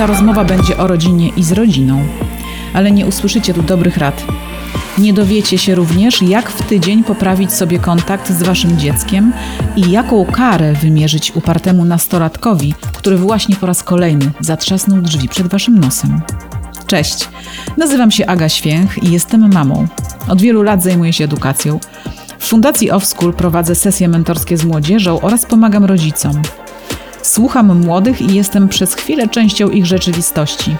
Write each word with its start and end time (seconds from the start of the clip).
ta 0.00 0.06
rozmowa 0.06 0.44
będzie 0.44 0.76
o 0.76 0.86
rodzinie 0.86 1.28
i 1.28 1.42
z 1.42 1.52
rodziną. 1.52 2.04
Ale 2.74 2.90
nie 2.90 3.06
usłyszycie 3.06 3.54
tu 3.54 3.62
dobrych 3.62 3.96
rad. 3.96 4.24
Nie 4.98 5.12
dowiecie 5.12 5.58
się 5.58 5.74
również, 5.74 6.22
jak 6.22 6.50
w 6.50 6.68
tydzień 6.68 7.04
poprawić 7.04 7.52
sobie 7.52 7.78
kontakt 7.78 8.32
z 8.32 8.42
waszym 8.42 8.78
dzieckiem 8.78 9.32
i 9.76 9.90
jaką 9.90 10.24
karę 10.24 10.72
wymierzyć 10.72 11.32
upartemu 11.36 11.84
nastolatkowi, 11.84 12.74
który 12.92 13.16
właśnie 13.16 13.56
po 13.56 13.66
raz 13.66 13.82
kolejny 13.82 14.30
zatrzasnął 14.40 15.00
drzwi 15.02 15.28
przed 15.28 15.46
waszym 15.46 15.78
nosem. 15.78 16.20
Cześć, 16.86 17.28
nazywam 17.76 18.10
się 18.10 18.26
Aga 18.26 18.48
Święch 18.48 19.02
i 19.02 19.10
jestem 19.10 19.52
mamą. 19.52 19.86
Od 20.28 20.40
wielu 20.40 20.62
lat 20.62 20.82
zajmuję 20.82 21.12
się 21.12 21.24
edukacją. 21.24 21.80
W 22.38 22.48
Fundacji 22.48 22.90
Offschool 22.90 23.32
prowadzę 23.32 23.74
sesje 23.74 24.08
mentorskie 24.08 24.56
z 24.56 24.64
młodzieżą 24.64 25.20
oraz 25.20 25.46
pomagam 25.46 25.84
rodzicom. 25.84 26.42
Słucham 27.22 27.80
młodych 27.80 28.22
i 28.22 28.34
jestem 28.34 28.68
przez 28.68 28.94
chwilę 28.94 29.28
częścią 29.28 29.70
ich 29.70 29.86
rzeczywistości. 29.86 30.76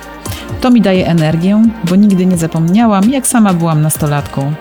To 0.61 0.71
mi 0.71 0.81
daje 0.81 1.07
energię, 1.07 1.63
bo 1.85 1.97
nigdy 1.97 2.27
nie 2.27 2.37
zapomniałam, 2.37 3.11
jak 3.11 3.27
sama 3.27 3.55
byłam 3.55 3.83
nastolatką. 3.83 4.55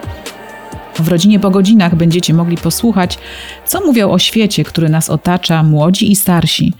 W 0.99 1.07
rodzinie 1.07 1.39
po 1.39 1.49
godzinach 1.49 1.95
będziecie 1.95 2.33
mogli 2.33 2.57
posłuchać, 2.57 3.17
co 3.65 3.85
mówią 3.85 4.11
o 4.11 4.19
świecie, 4.19 4.63
który 4.63 4.89
nas 4.89 5.09
otacza, 5.09 5.63
młodzi 5.63 6.11
i 6.11 6.15
starsi, 6.15 6.73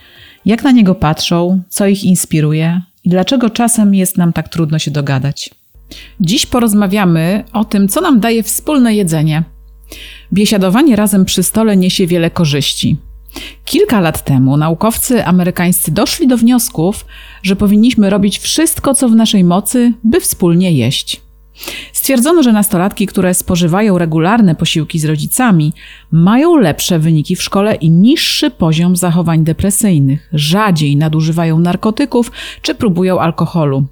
jak 0.45 0.63
na 0.63 0.71
niego 0.71 0.95
patrzą, 0.95 1.61
co 1.69 1.87
ich 1.87 2.03
inspiruje 2.03 2.81
i 3.03 3.09
dlaczego 3.09 3.49
czasem 3.49 3.95
jest 3.95 4.17
nam 4.17 4.33
tak 4.33 4.49
trudno 4.49 4.79
się 4.79 4.91
dogadać. 4.91 5.49
Dziś 6.19 6.45
porozmawiamy 6.45 7.43
o 7.53 7.65
tym, 7.65 7.87
co 7.87 8.01
nam 8.01 8.19
daje 8.19 8.43
wspólne 8.43 8.95
jedzenie. 8.95 9.43
Biesiadowanie 10.33 10.95
razem 10.95 11.25
przy 11.25 11.43
stole 11.43 11.77
niesie 11.77 12.07
wiele 12.07 12.31
korzyści. 12.31 12.97
Kilka 13.65 13.99
lat 13.99 14.23
temu 14.23 14.57
naukowcy 14.57 15.25
amerykańscy 15.25 15.91
doszli 15.91 16.27
do 16.27 16.37
wniosków, 16.37 17.05
że 17.43 17.55
powinniśmy 17.55 18.09
robić 18.09 18.39
wszystko, 18.39 18.93
co 18.93 19.09
w 19.09 19.15
naszej 19.15 19.43
mocy, 19.43 19.93
by 20.03 20.19
wspólnie 20.19 20.71
jeść. 20.71 21.21
Stwierdzono, 21.93 22.43
że 22.43 22.51
nastolatki, 22.51 23.07
które 23.07 23.33
spożywają 23.33 23.97
regularne 23.97 24.55
posiłki 24.55 24.99
z 24.99 25.05
rodzicami, 25.05 25.73
mają 26.11 26.55
lepsze 26.55 26.99
wyniki 26.99 27.35
w 27.35 27.43
szkole 27.43 27.75
i 27.75 27.89
niższy 27.89 28.51
poziom 28.51 28.95
zachowań 28.95 29.43
depresyjnych, 29.43 30.29
rzadziej 30.33 30.97
nadużywają 30.97 31.59
narkotyków 31.59 32.31
czy 32.61 32.75
próbują 32.75 33.19
alkoholu. 33.19 33.85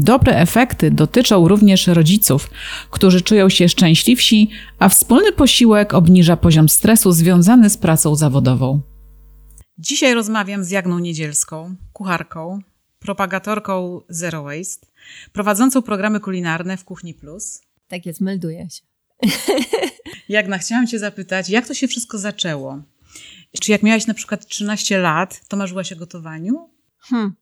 Dobre 0.00 0.36
efekty 0.36 0.90
dotyczą 0.90 1.48
również 1.48 1.86
rodziców, 1.86 2.50
którzy 2.90 3.22
czują 3.22 3.48
się 3.48 3.68
szczęśliwsi, 3.68 4.50
a 4.78 4.88
wspólny 4.88 5.32
posiłek 5.32 5.94
obniża 5.94 6.36
poziom 6.36 6.68
stresu 6.68 7.12
związany 7.12 7.70
z 7.70 7.76
pracą 7.76 8.14
zawodową. 8.14 8.80
Dzisiaj 9.78 10.14
rozmawiam 10.14 10.64
z 10.64 10.70
Jagną 10.70 10.98
Niedzielską, 10.98 11.74
kucharką, 11.92 12.58
propagatorką 12.98 14.00
Zero 14.08 14.42
Waste, 14.42 14.86
prowadzącą 15.32 15.82
programy 15.82 16.20
kulinarne 16.20 16.76
w 16.76 16.84
Kuchni 16.84 17.14
Plus. 17.14 17.60
Tak 17.88 18.06
jest, 18.06 18.20
melduję 18.20 18.68
się. 18.70 18.82
Jagna, 20.28 20.58
chciałam 20.58 20.86
Cię 20.86 20.98
zapytać, 20.98 21.48
jak 21.48 21.68
to 21.68 21.74
się 21.74 21.88
wszystko 21.88 22.18
zaczęło? 22.18 22.82
Czy 23.60 23.72
jak 23.72 23.82
miałaś 23.82 24.06
na 24.06 24.14
przykład 24.14 24.46
13 24.46 24.98
lat, 24.98 25.40
to 25.48 25.56
marzyłaś 25.56 25.92
o 25.92 25.96
gotowaniu? 25.96 26.70
Hmm. 26.98 27.34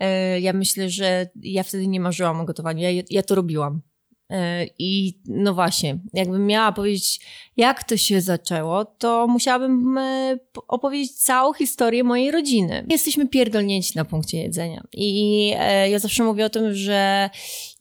E, 0.00 0.40
ja 0.40 0.52
myślę, 0.52 0.90
że 0.90 1.30
ja 1.42 1.62
wtedy 1.62 1.86
nie 1.86 2.00
marzyłam 2.00 2.40
o 2.40 2.44
gotowaniu. 2.44 2.82
Ja, 2.82 3.02
ja 3.10 3.22
to 3.22 3.34
robiłam. 3.34 3.82
E, 4.30 4.66
I 4.78 5.20
no 5.26 5.54
właśnie, 5.54 5.98
jakbym 6.14 6.46
miała 6.46 6.72
powiedzieć, 6.72 7.20
jak 7.56 7.84
to 7.84 7.96
się 7.96 8.20
zaczęło, 8.20 8.84
to 8.84 9.26
musiałabym 9.26 9.98
e, 9.98 10.38
opowiedzieć 10.68 11.12
całą 11.12 11.52
historię 11.52 12.04
mojej 12.04 12.30
rodziny. 12.30 12.86
Jesteśmy 12.90 13.28
pierdolnięci 13.28 13.92
na 13.96 14.04
punkcie 14.04 14.38
jedzenia. 14.38 14.84
I 14.92 15.48
ja 15.90 15.98
zawsze 15.98 16.24
mówię 16.24 16.44
o 16.46 16.50
tym, 16.50 16.74
że 16.74 17.30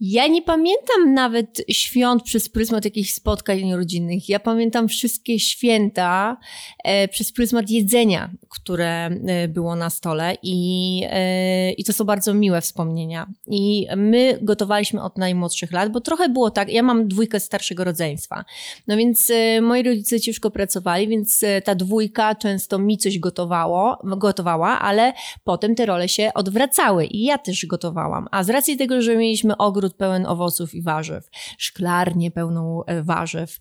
ja 0.05 0.27
nie 0.27 0.41
pamiętam 0.41 1.13
nawet 1.13 1.63
świąt 1.69 2.23
przez 2.23 2.49
pryzmat 2.49 2.85
jakichś 2.85 3.13
spotkań 3.13 3.73
rodzinnych. 3.73 4.29
Ja 4.29 4.39
pamiętam 4.39 4.87
wszystkie 4.87 5.39
święta 5.39 6.37
e, 6.83 7.07
przez 7.07 7.31
pryzmat 7.31 7.69
jedzenia, 7.69 8.31
które 8.49 9.05
e, 9.05 9.47
było 9.47 9.75
na 9.75 9.89
stole 9.89 10.37
i, 10.43 11.01
e, 11.09 11.71
i 11.71 11.83
to 11.83 11.93
są 11.93 12.05
bardzo 12.05 12.33
miłe 12.33 12.61
wspomnienia. 12.61 13.27
I 13.47 13.87
my 13.97 14.39
gotowaliśmy 14.41 15.03
od 15.03 15.17
najmłodszych 15.17 15.71
lat, 15.71 15.91
bo 15.91 16.01
trochę 16.01 16.29
było 16.29 16.51
tak, 16.51 16.69
ja 16.69 16.83
mam 16.83 17.07
dwójkę 17.07 17.39
starszego 17.39 17.83
rodzeństwa. 17.83 18.45
No 18.87 18.97
więc 18.97 19.29
e, 19.29 19.61
moi 19.61 19.83
rodzice 19.83 20.19
ciężko 20.19 20.51
pracowali, 20.51 21.07
więc 21.07 21.43
e, 21.43 21.61
ta 21.61 21.75
dwójka 21.75 22.35
często 22.35 22.79
mi 22.79 22.97
coś 22.97 23.19
gotowało, 23.19 23.97
gotowała, 24.17 24.79
ale 24.79 25.13
potem 25.43 25.75
te 25.75 25.85
role 25.85 26.09
się 26.09 26.31
odwracały 26.35 27.05
i 27.05 27.23
ja 27.23 27.37
też 27.37 27.65
gotowałam. 27.65 28.27
A 28.31 28.43
z 28.43 28.49
racji 28.49 28.77
tego, 28.77 29.01
że 29.01 29.17
mieliśmy 29.17 29.57
ogród 29.57 29.92
pełen 29.97 30.25
owoców 30.25 30.75
i 30.75 30.81
warzyw, 30.81 31.29
szklarnię 31.57 32.31
pełną 32.31 32.85
e, 32.85 33.03
warzyw 33.03 33.57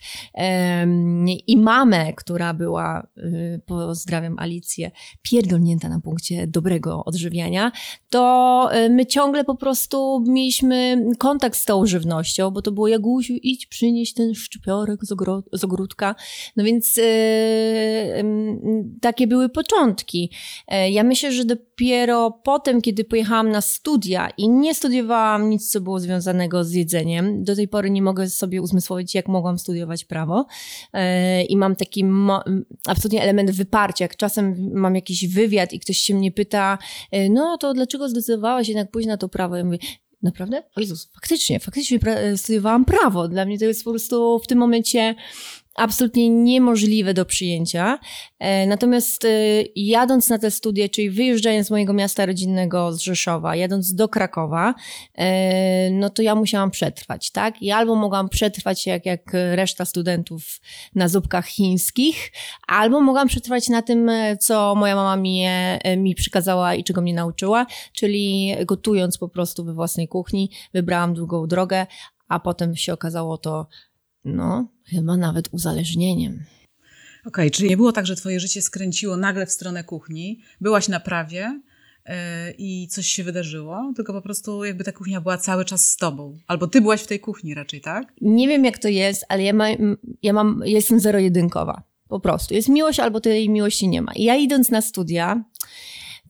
i 1.46 1.56
mamę, 1.56 2.12
która 2.12 2.54
była, 2.54 3.06
y, 3.18 3.60
pozdrawiam 3.66 4.38
Alicję, 4.38 4.90
pierdolnięta 5.22 5.88
na 5.88 6.00
punkcie 6.00 6.46
dobrego 6.46 7.04
odżywiania, 7.04 7.72
to 8.10 8.68
e, 8.72 8.88
my 8.88 9.06
ciągle 9.06 9.44
po 9.44 9.54
prostu 9.54 10.24
mieliśmy 10.28 11.06
kontakt 11.18 11.56
z 11.58 11.64
tą 11.64 11.86
żywnością, 11.86 12.50
bo 12.50 12.62
to 12.62 12.72
było 12.72 12.88
Jagusiu, 12.88 13.34
idź 13.42 13.66
przynieść 13.66 14.14
ten 14.14 14.34
szczypiorek 14.34 15.00
z, 15.52 15.64
ogródka. 15.64 16.14
No 16.56 16.64
więc 16.64 16.98
e, 16.98 17.02
takie 19.00 19.26
były 19.26 19.48
początki. 19.48 20.30
Ja 20.90 21.04
myślę, 21.04 21.32
że 21.32 21.44
dopiero 21.44 22.30
potem, 22.30 22.82
kiedy 22.82 23.04
pojechałam 23.04 23.50
na 23.50 23.60
studia 23.60 24.30
i 24.36 24.48
nie 24.48 24.74
studiowałam 24.74 25.50
nic, 25.50 25.70
co 25.70 25.80
było 25.80 26.00
związane 26.00 26.11
związanego 26.12 26.64
z 26.64 26.72
jedzeniem. 26.72 27.44
Do 27.44 27.56
tej 27.56 27.68
pory 27.68 27.90
nie 27.90 28.02
mogę 28.02 28.30
sobie 28.30 28.62
uzmysłowić, 28.62 29.14
jak 29.14 29.28
mogłam 29.28 29.58
studiować 29.58 30.04
prawo 30.04 30.46
e, 30.92 31.42
i 31.42 31.56
mam 31.56 31.76
taki 31.76 32.04
absolutnie 32.86 33.22
element 33.22 33.50
wyparcia. 33.50 34.04
Jak 34.04 34.16
czasem 34.16 34.70
mam 34.72 34.94
jakiś 34.94 35.28
wywiad 35.28 35.72
i 35.72 35.80
ktoś 35.80 35.98
się 35.98 36.14
mnie 36.14 36.32
pyta, 36.32 36.78
e, 37.10 37.28
no 37.28 37.58
to 37.58 37.74
dlaczego 37.74 38.08
zdecydowałaś 38.08 38.68
jednak 38.68 38.90
pójść 38.90 39.08
na 39.08 39.16
to 39.16 39.28
prawo? 39.28 39.56
Ja 39.56 39.64
mówię, 39.64 39.78
Naprawdę? 40.22 40.62
O 40.76 40.80
Jezus, 40.80 41.10
faktycznie, 41.14 41.60
faktycznie 41.60 41.98
pra 41.98 42.36
studiowałam 42.36 42.84
prawo. 42.84 43.28
Dla 43.28 43.44
mnie 43.44 43.58
to 43.58 43.64
jest 43.64 43.84
po 43.84 43.90
prostu 43.90 44.38
w 44.38 44.46
tym 44.46 44.58
momencie 44.58 45.14
absolutnie 45.74 46.30
niemożliwe 46.30 47.14
do 47.14 47.24
przyjęcia. 47.24 47.98
E, 48.38 48.66
natomiast 48.66 49.24
e, 49.24 49.28
jadąc 49.76 50.28
na 50.28 50.38
te 50.38 50.50
studia, 50.50 50.88
czyli 50.88 51.10
wyjeżdżając 51.10 51.66
z 51.66 51.70
mojego 51.70 51.92
miasta 51.92 52.26
rodzinnego 52.26 52.92
z 52.92 53.00
Rzeszowa, 53.00 53.56
jadąc 53.56 53.94
do 53.94 54.08
Krakowa, 54.08 54.74
e, 55.14 55.90
no 55.90 56.10
to 56.10 56.22
ja 56.22 56.34
musiałam 56.34 56.70
przetrwać, 56.70 57.30
tak? 57.30 57.62
I 57.62 57.70
albo 57.70 57.94
mogłam 57.94 58.28
przetrwać 58.28 58.86
jak, 58.86 59.06
jak 59.06 59.32
reszta 59.32 59.84
studentów 59.84 60.60
na 60.94 61.08
zupkach 61.08 61.46
chińskich, 61.46 62.32
albo 62.66 63.00
mogłam 63.00 63.28
przetrwać 63.28 63.68
na 63.68 63.82
tym, 63.82 64.10
co 64.40 64.74
moja 64.74 64.94
mama 64.94 65.16
mi, 65.16 65.44
mi 65.96 66.14
przykazała 66.14 66.74
i 66.74 66.84
czego 66.84 67.02
mnie 67.02 67.14
nauczyła, 67.14 67.66
czyli 67.92 68.54
gotując 68.66 69.18
po 69.18 69.28
prostu 69.28 69.64
we 69.64 69.74
własnej 69.74 70.08
kuchni, 70.08 70.50
wybrałam 70.74 71.14
długą 71.14 71.46
drogę, 71.46 71.86
a 72.28 72.40
potem 72.40 72.76
się 72.76 72.92
okazało 72.92 73.38
to 73.38 73.66
no, 74.24 74.68
chyba 74.84 75.16
nawet 75.16 75.48
uzależnieniem. 75.52 76.32
Okej, 76.32 76.44
okay, 77.26 77.50
czyli 77.50 77.68
nie 77.68 77.76
było 77.76 77.92
tak, 77.92 78.06
że 78.06 78.16
twoje 78.16 78.40
życie 78.40 78.62
skręciło 78.62 79.16
nagle 79.16 79.46
w 79.46 79.52
stronę 79.52 79.84
kuchni, 79.84 80.40
byłaś 80.60 80.88
na 80.88 81.00
prawie 81.00 81.60
yy, 82.06 82.14
i 82.58 82.88
coś 82.88 83.06
się 83.06 83.24
wydarzyło, 83.24 83.92
tylko 83.96 84.12
po 84.12 84.22
prostu 84.22 84.64
jakby 84.64 84.84
ta 84.84 84.92
kuchnia 84.92 85.20
była 85.20 85.38
cały 85.38 85.64
czas 85.64 85.88
z 85.88 85.96
tobą. 85.96 86.38
Albo 86.46 86.66
ty 86.66 86.80
byłaś 86.80 87.02
w 87.02 87.06
tej 87.06 87.20
kuchni 87.20 87.54
raczej, 87.54 87.80
tak? 87.80 88.12
Nie 88.20 88.48
wiem 88.48 88.64
jak 88.64 88.78
to 88.78 88.88
jest, 88.88 89.24
ale 89.28 89.42
ja, 89.42 89.52
ma, 89.52 89.66
ja 90.22 90.32
mam, 90.32 90.62
ja 90.64 90.72
jestem 90.72 91.00
zero-jedynkowa. 91.00 91.82
Po 92.08 92.20
prostu. 92.20 92.54
Jest 92.54 92.68
miłość 92.68 93.00
albo 93.00 93.20
tej 93.20 93.50
miłości 93.50 93.88
nie 93.88 94.02
ma. 94.02 94.12
I 94.12 94.24
ja 94.24 94.36
idąc 94.36 94.70
na 94.70 94.80
studia, 94.80 95.44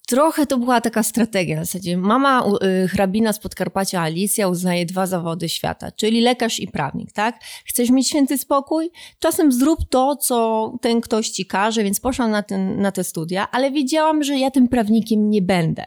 trochę 0.07 0.47
to 0.47 0.59
była 0.59 0.81
taka 0.81 1.03
strategia 1.03 1.57
na 1.57 1.65
zasadzie. 1.65 1.97
Mama 1.97 2.45
y, 2.85 2.89
hrabina 2.89 3.33
z 3.33 3.39
Podkarpacia 3.39 4.01
Alicja 4.01 4.49
uznaje 4.49 4.87
dwa 4.87 5.07
zawody 5.07 5.49
świata, 5.49 5.93
czyli 5.93 6.21
lekarz 6.21 6.61
i 6.61 6.69
prawnik, 6.69 7.13
tak? 7.13 7.41
Chcesz 7.65 7.91
mieć 7.91 8.09
święty 8.09 8.39
spokój? 8.39 8.91
Czasem 9.19 9.53
zrób 9.53 9.79
to, 9.91 10.17
co 10.17 10.73
ten 10.81 11.01
ktoś 11.01 11.29
ci 11.29 11.47
każe, 11.47 11.85
więc 11.85 12.01
poszłam 12.01 12.31
na, 12.31 12.43
ten, 12.43 12.81
na 12.81 12.93
te 12.93 13.05
studia, 13.05 13.49
ale 13.51 13.71
wiedziałam, 13.71 14.23
że 14.23 14.39
ja 14.39 14.51
tym 14.51 14.69
prawnikiem 14.69 15.31
nie 15.31 15.43
będę. 15.43 15.85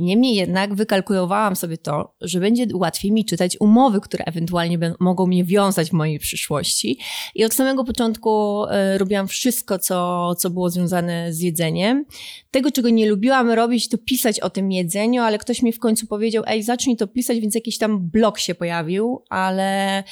Niemniej 0.00 0.34
jednak 0.34 0.74
wykalkulowałam 0.74 1.56
sobie 1.56 1.78
to, 1.78 2.14
że 2.20 2.40
będzie 2.40 2.66
łatwiej 2.74 3.12
mi 3.12 3.24
czytać 3.24 3.56
umowy, 3.60 4.00
które 4.00 4.24
ewentualnie 4.24 4.78
mogą 5.00 5.26
mnie 5.26 5.44
wiązać 5.44 5.90
w 5.90 5.92
mojej 5.92 6.18
przyszłości. 6.18 6.98
I 7.34 7.44
od 7.44 7.54
samego 7.54 7.84
początku 7.84 8.64
y, 8.64 8.98
robiłam 8.98 9.28
wszystko, 9.28 9.78
co, 9.78 10.34
co 10.34 10.50
było 10.50 10.70
związane 10.70 11.32
z 11.32 11.40
jedzeniem. 11.40 12.04
Tego, 12.50 12.70
czego 12.70 12.90
nie 12.90 13.08
lubiłam 13.10 13.50
robić, 13.50 13.88
to 13.88 13.98
pisać 13.98 14.40
o 14.40 14.50
tym 14.50 14.72
jedzeniu, 14.72 15.22
ale 15.22 15.38
ktoś 15.38 15.62
mi 15.62 15.72
w 15.72 15.78
końcu 15.78 16.06
powiedział, 16.06 16.44
ej, 16.46 16.62
zacznij 16.62 16.96
to 16.96 17.06
pisać, 17.06 17.40
więc 17.40 17.54
jakiś 17.54 17.78
tam 17.78 18.08
blog 18.08 18.38
się 18.38 18.54
pojawił, 18.54 19.22
ale 19.28 20.04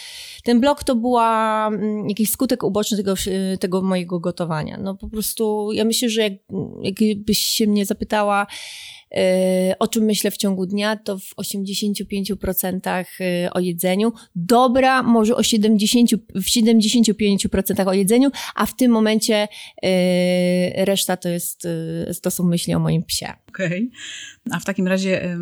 ten 0.44 0.60
blog 0.60 0.84
to 0.84 0.94
była 0.94 1.66
mm, 1.68 2.08
jakiś 2.08 2.30
skutek 2.30 2.62
uboczny 2.64 2.96
tego, 2.96 3.14
tego 3.60 3.82
mojego 3.82 4.20
gotowania. 4.20 4.78
No 4.82 4.94
po 4.94 5.08
prostu, 5.08 5.72
ja 5.72 5.84
myślę, 5.84 6.08
że 6.08 6.22
jak, 6.22 7.00
jakbyś 7.00 7.38
się 7.38 7.66
mnie 7.66 7.86
zapytała, 7.86 8.46
o 9.78 9.88
czym 9.88 10.04
myślę 10.04 10.30
w 10.30 10.36
ciągu 10.36 10.66
dnia, 10.66 10.96
to 10.96 11.18
w 11.18 11.34
85% 11.36 12.80
o 13.52 13.60
jedzeniu. 13.60 14.12
Dobra, 14.34 15.02
może 15.02 15.36
o 15.36 15.42
70, 15.42 16.10
w 16.34 16.44
75% 16.44 17.88
o 17.88 17.92
jedzeniu, 17.92 18.30
a 18.54 18.66
w 18.66 18.76
tym 18.76 18.92
momencie 18.92 19.48
reszta 20.74 21.16
to 21.16 21.28
jest, 21.28 21.68
to 22.22 22.30
są 22.30 22.44
myśli 22.44 22.74
o 22.74 22.78
moim 22.78 23.02
psie. 23.02 23.32
Okej. 23.48 23.66
Okay. 23.66 23.90
A 24.50 24.60
w 24.60 24.64
takim 24.64 24.88
razie 24.88 25.38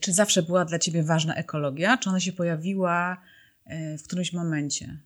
czy 0.00 0.12
zawsze 0.12 0.42
była 0.42 0.64
dla 0.64 0.78
Ciebie 0.78 1.02
ważna 1.02 1.34
ekologia? 1.34 1.98
Czy 1.98 2.10
ona 2.10 2.20
się 2.20 2.32
pojawiła 2.32 3.20
w 3.98 4.02
którymś 4.04 4.32
momencie? 4.32 4.98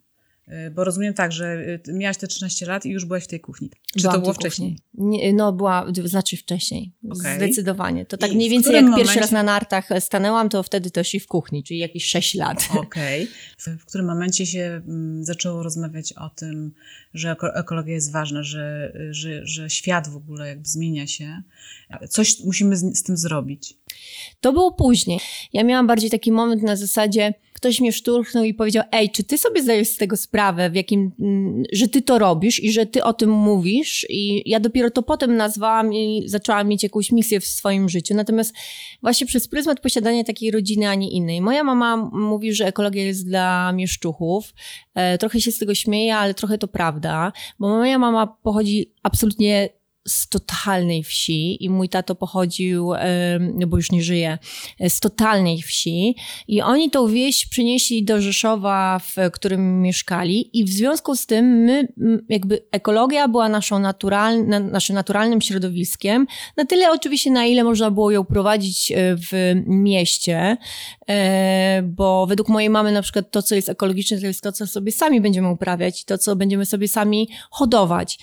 Y, 0.52 0.70
bo 0.70 0.84
rozumiem 0.84 1.14
tak, 1.14 1.32
że 1.32 1.56
y, 1.88 1.92
miałaś 1.92 2.16
te 2.16 2.26
13 2.26 2.66
lat 2.66 2.86
i 2.86 2.90
już 2.90 3.04
byłaś 3.04 3.24
w 3.24 3.26
tej 3.26 3.40
kuchni. 3.40 3.70
Czy 3.96 4.02
Byłam 4.02 4.16
to 4.16 4.20
było 4.20 4.32
wcześniej? 4.32 4.78
Nie, 4.94 5.32
no, 5.32 5.52
była, 5.52 5.86
znaczy 6.04 6.36
wcześniej. 6.36 6.92
Okay. 7.10 7.36
Zdecydowanie. 7.36 8.06
To 8.06 8.16
tak 8.16 8.32
I 8.32 8.36
mniej 8.36 8.50
więcej 8.50 8.72
jak 8.72 8.84
momencie... 8.84 9.04
pierwszy 9.04 9.20
raz 9.20 9.30
na 9.32 9.42
nartach 9.42 9.88
stanęłam, 10.00 10.48
to 10.48 10.62
wtedy 10.62 10.90
też 10.90 11.14
i 11.14 11.20
w 11.20 11.26
kuchni, 11.26 11.64
czyli 11.64 11.78
jakieś 11.78 12.04
6 12.04 12.34
lat. 12.34 12.68
Okej. 12.80 13.28
Okay. 13.60 13.78
W, 13.78 13.84
którym 13.84 14.06
momencie 14.06 14.46
się 14.46 14.82
mm, 14.88 15.24
zaczęło 15.24 15.62
rozmawiać 15.62 16.12
o 16.12 16.28
tym, 16.28 16.72
że 17.14 17.36
ekologia 17.54 17.94
jest 17.94 18.12
ważna, 18.12 18.42
że, 18.42 18.92
że, 19.10 19.46
że 19.46 19.70
świat 19.70 20.08
w 20.08 20.16
ogóle 20.16 20.48
jakby 20.48 20.68
zmienia 20.68 21.06
się. 21.06 21.42
Coś 22.08 22.40
musimy 22.44 22.76
z, 22.76 22.98
z 22.98 23.02
tym 23.02 23.16
zrobić. 23.16 23.74
To 24.40 24.52
było 24.52 24.72
później. 24.72 25.20
Ja 25.52 25.64
miałam 25.64 25.86
bardziej 25.86 26.10
taki 26.10 26.32
moment 26.32 26.62
na 26.62 26.76
zasadzie, 26.76 27.34
ktoś 27.58 27.80
mnie 27.80 27.92
szturchnął 27.92 28.44
i 28.44 28.54
powiedział, 28.54 28.84
ej, 28.92 29.10
czy 29.10 29.24
ty 29.24 29.38
sobie 29.38 29.62
zdajesz 29.62 29.88
z 29.88 29.96
tego 29.96 30.16
sprawę, 30.16 30.70
w 30.70 30.74
jakim, 30.74 31.12
mm, 31.20 31.62
że 31.72 31.88
ty 31.88 32.02
to 32.02 32.18
robisz 32.18 32.62
i 32.62 32.72
że 32.72 32.86
ty 32.86 33.04
o 33.04 33.12
tym 33.12 33.30
mówisz 33.30 34.06
i 34.08 34.50
ja 34.50 34.60
dopiero 34.60 34.90
to 34.90 35.02
potem 35.02 35.36
nazwałam 35.36 35.94
i 35.94 36.22
zaczęłam 36.26 36.68
mieć 36.68 36.82
jakąś 36.82 37.12
misję 37.12 37.40
w 37.40 37.46
swoim 37.46 37.88
życiu. 37.88 38.14
Natomiast 38.14 38.54
właśnie 39.02 39.26
przez 39.26 39.48
pryzmat 39.48 39.80
posiadania 39.80 40.24
takiej 40.24 40.50
rodziny, 40.50 40.88
a 40.88 40.94
nie 40.94 41.10
innej. 41.10 41.40
Moja 41.40 41.64
mama 41.64 41.96
mówi, 42.12 42.52
że 42.52 42.66
ekologia 42.66 43.04
jest 43.04 43.26
dla 43.26 43.72
mieszczuchów. 43.72 44.54
E, 44.94 45.18
trochę 45.18 45.40
się 45.40 45.52
z 45.52 45.58
tego 45.58 45.74
śmieje, 45.74 46.16
ale 46.16 46.34
trochę 46.34 46.58
to 46.58 46.68
prawda, 46.68 47.32
bo 47.58 47.68
moja 47.68 47.98
mama 47.98 48.26
pochodzi 48.26 48.92
absolutnie 49.02 49.77
z 50.08 50.28
totalnej 50.28 51.02
wsi 51.04 51.64
i 51.64 51.70
mój 51.70 51.88
tato 51.88 52.14
pochodził, 52.14 52.92
no 53.54 53.66
bo 53.66 53.76
już 53.76 53.92
nie 53.92 54.02
żyje, 54.02 54.38
z 54.88 55.00
totalnej 55.00 55.62
wsi 55.62 56.16
i 56.48 56.62
oni 56.62 56.90
tą 56.90 57.08
wieś 57.08 57.46
przynieśli 57.46 58.04
do 58.04 58.20
Rzeszowa, 58.20 58.98
w 58.98 59.30
którym 59.32 59.82
mieszkali 59.82 60.58
i 60.58 60.64
w 60.64 60.68
związku 60.68 61.16
z 61.16 61.26
tym 61.26 61.44
my, 61.44 61.88
jakby 62.28 62.64
ekologia 62.72 63.28
była 63.28 63.48
naszą 63.48 63.78
naturalna, 63.78 64.60
naszym 64.60 64.94
naturalnym 64.94 65.40
środowiskiem, 65.40 66.26
na 66.56 66.64
tyle 66.64 66.90
oczywiście 66.92 67.30
na 67.30 67.46
ile 67.46 67.64
można 67.64 67.90
było 67.90 68.10
ją 68.10 68.24
prowadzić 68.24 68.92
e, 68.92 68.96
w 69.16 69.54
mieście, 69.66 70.56
e, 71.08 71.82
bo 71.82 72.26
według 72.26 72.48
mojej 72.48 72.70
mamy 72.70 72.92
na 72.92 73.02
przykład 73.02 73.30
to, 73.30 73.42
co 73.42 73.54
jest 73.54 73.68
ekologiczne, 73.68 74.20
to 74.20 74.26
jest 74.26 74.42
to, 74.42 74.52
co 74.52 74.66
sobie 74.66 74.92
sami 74.92 75.20
będziemy 75.20 75.50
uprawiać 75.50 76.02
i 76.02 76.04
to, 76.04 76.18
co 76.18 76.36
będziemy 76.36 76.66
sobie 76.66 76.88
sami 76.88 77.28
hodować. 77.50 78.18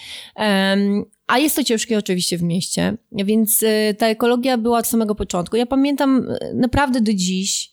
A 1.27 1.39
jest 1.39 1.55
to 1.55 1.63
ciężkie 1.63 1.97
oczywiście 1.97 2.37
w 2.37 2.43
mieście, 2.43 2.97
więc 3.11 3.63
y, 3.63 3.95
ta 3.97 4.07
ekologia 4.07 4.57
była 4.57 4.79
od 4.79 4.87
samego 4.87 5.15
początku. 5.15 5.55
Ja 5.55 5.65
pamiętam 5.65 6.29
y, 6.29 6.53
naprawdę 6.53 7.01
do 7.01 7.13
dziś 7.13 7.71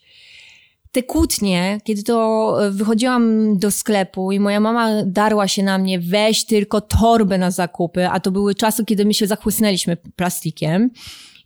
te 0.93 1.03
kłótnie, 1.03 1.81
kiedy 1.85 2.03
to 2.03 2.57
y, 2.67 2.71
wychodziłam 2.71 3.59
do 3.59 3.71
sklepu 3.71 4.33
i 4.33 4.41
moja 4.41 4.61
mama 4.61 5.03
darła 5.07 5.49
się 5.49 5.63
na 5.63 5.79
mnie, 5.79 5.99
weź 5.99 6.45
tylko 6.45 6.81
torbę 6.81 7.39
na 7.39 7.51
zakupy, 7.51 8.09
a 8.09 8.21
to 8.21 8.31
były 8.31 8.55
czasy, 8.55 8.85
kiedy 8.85 9.05
my 9.05 9.15
się 9.15 9.27
zachłysnęliśmy 9.27 9.97
plastikiem 10.17 10.91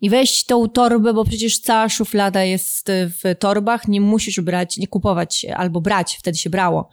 i 0.01 0.11
weź 0.11 0.45
tą 0.45 0.69
torbę, 0.69 1.15
bo 1.15 1.25
przecież 1.25 1.61
cała 1.61 1.89
szuflada 1.89 2.45
jest 2.45 2.91
w 2.91 3.39
torbach, 3.39 3.89
nie 3.89 4.01
musisz 4.01 4.41
brać, 4.41 4.77
nie 4.77 4.87
kupować 4.87 5.47
albo 5.57 5.81
brać, 5.81 6.17
wtedy 6.19 6.39
się 6.39 6.51
brało 6.51 6.89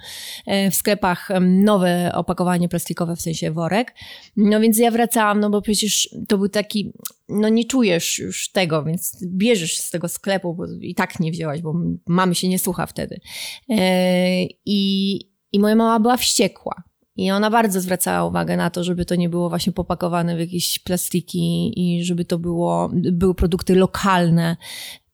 e, 0.46 0.72
w 0.72 0.76
sklepach 0.76 1.30
nowe 1.42 2.12
opakowanie 2.16 2.70
plastikowe, 2.70 3.16
w 3.16 3.22
sensie 3.22 3.52
worek. 3.52 3.96
No 4.38 4.60
więc 4.60 4.78
ja 4.78 4.92
wracałam, 4.92 5.40
no 5.40 5.50
bo 5.50 5.62
przecież 5.62 6.10
to 6.28 6.38
był 6.38 6.50
taki, 6.50 6.94
no 7.30 7.50
nie 7.50 7.66
czujesz 7.66 8.20
już 8.20 8.52
tego, 8.52 8.84
więc 8.84 9.26
bierzesz 9.26 9.78
z 9.78 9.90
tego 9.90 10.10
sklepu, 10.10 10.54
bo 10.54 10.66
i 10.82 10.96
tak 10.96 11.20
nie 11.20 11.32
wzięłaś, 11.32 11.62
bo 11.62 11.74
mamy 12.08 12.36
się 12.36 12.48
nie 12.48 12.60
słucha 12.60 12.86
wtedy. 12.86 13.20
E, 13.70 14.44
I, 14.66 15.20
i 15.52 15.60
moja 15.60 15.76
mama 15.76 16.00
była 16.00 16.18
wściekła. 16.18 16.84
I 17.15 17.31
ona 17.31 17.50
bardzo 17.50 17.81
zwracała 17.81 18.30
uwagę 18.30 18.57
na 18.57 18.69
to, 18.69 18.83
żeby 18.83 19.06
to 19.06 19.15
nie 19.15 19.30
było 19.30 19.50
właśnie 19.50 19.74
popakowane 19.74 20.36
w 20.36 20.39
jakieś 20.39 20.80
plastiki 20.80 21.74
i 21.75 22.04
żeby 22.04 22.25
to 22.25 22.39
było, 22.39 22.89
były 22.94 23.36
produkty 23.36 23.75
lokalne, 23.75 24.57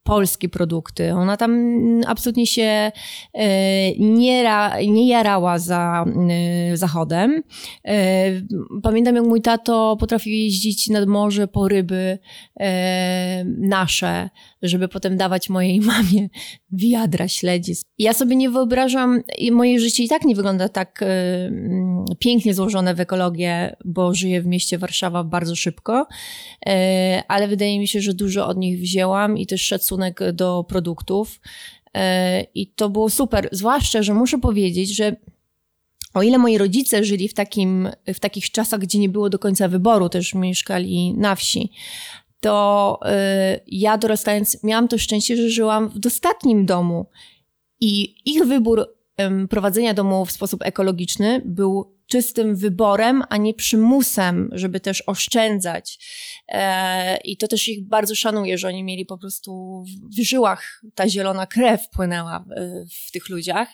polskie 0.02 0.48
produkty. 0.48 1.12
Ona 1.12 1.36
tam 1.36 1.74
absolutnie 2.06 2.46
się 2.46 2.92
e, 3.34 3.92
nie, 3.98 4.42
ra, 4.42 4.80
nie 4.80 5.08
jarała 5.08 5.58
za 5.58 6.04
e, 6.30 6.76
zachodem. 6.76 7.42
E, 7.84 8.24
pamiętam, 8.82 9.16
jak 9.16 9.24
mój 9.24 9.42
tato 9.42 9.96
potrafił 10.00 10.32
jeździć 10.32 10.88
nad 10.88 11.06
morze 11.06 11.48
po 11.48 11.68
ryby 11.68 12.18
nasze, 13.46 14.30
żeby 14.62 14.88
potem 14.88 15.16
dawać 15.16 15.48
mojej 15.48 15.80
mamie 15.90 16.28
wiadra 16.72 17.28
śledzi. 17.28 17.72
Ja 17.98 18.12
sobie 18.12 18.36
nie 18.36 18.50
wyobrażam, 18.50 19.22
moje 19.52 19.80
życie 19.80 20.04
i 20.04 20.08
tak 20.08 20.24
nie 20.24 20.34
wygląda 20.34 20.68
tak 20.68 21.04
pięknie 22.18 22.54
złożone 22.54 22.94
w 22.94 23.00
ekologię, 23.00 23.76
bo 23.84 24.14
żyję 24.14 24.42
w 24.42 24.46
mieście 24.46 24.78
Warszawa 24.78 25.24
bardzo 25.24 25.56
szybko, 25.56 26.06
ale 27.28 27.48
wydaje 27.48 27.78
mi 27.78 27.88
się, 27.88 28.00
że 28.00 28.14
dużo 28.14 28.46
od 28.46 28.56
nich 28.56 28.80
wzięłam 28.80 29.38
i 29.38 29.46
też 29.46 29.62
szacunek 29.62 30.20
do 30.32 30.64
produktów. 30.68 31.40
E, 31.96 32.42
I 32.54 32.66
to 32.66 32.90
było 32.90 33.10
super. 33.10 33.48
Zwłaszcza, 33.52 34.02
że 34.02 34.14
muszę 34.14 34.38
powiedzieć, 34.38 34.96
że 34.96 35.16
o 36.14 36.22
ile 36.22 36.38
moi 36.38 36.58
rodzice 36.58 37.04
żyli 37.04 37.28
w, 37.28 37.34
takim, 37.34 37.88
w 38.14 38.20
takich 38.20 38.50
czasach, 38.50 38.80
gdzie 38.80 38.98
nie 38.98 39.08
było 39.08 39.30
do 39.30 39.38
końca 39.38 39.68
wyboru, 39.68 40.08
też 40.08 40.34
mieszkali 40.34 41.14
na 41.14 41.34
wsi, 41.34 41.70
to 42.40 42.98
y, 43.56 43.60
ja 43.66 43.98
dorastając 43.98 44.64
miałam 44.64 44.88
to 44.88 44.98
szczęście, 44.98 45.36
że 45.36 45.50
żyłam 45.50 45.88
w 45.88 45.98
dostatnim 45.98 46.66
domu 46.66 47.06
i 47.80 48.14
ich 48.24 48.44
wybór 48.44 48.80
y, 48.80 49.48
prowadzenia 49.48 49.94
domu 49.94 50.24
w 50.24 50.32
sposób 50.32 50.62
ekologiczny 50.64 51.42
był 51.44 52.00
czystym 52.10 52.56
wyborem, 52.56 53.22
a 53.28 53.36
nie 53.36 53.54
przymusem, 53.54 54.50
żeby 54.52 54.80
też 54.80 55.02
oszczędzać. 55.06 55.98
E, 56.48 57.16
I 57.16 57.36
to 57.36 57.48
też 57.48 57.68
ich 57.68 57.88
bardzo 57.88 58.14
szanuję, 58.14 58.58
że 58.58 58.68
oni 58.68 58.84
mieli 58.84 59.06
po 59.06 59.18
prostu 59.18 59.82
w 60.18 60.22
żyłach 60.22 60.82
ta 60.94 61.08
zielona 61.08 61.46
krew 61.46 61.88
płynęła 61.90 62.44
w 63.06 63.10
tych 63.12 63.28
ludziach. 63.28 63.68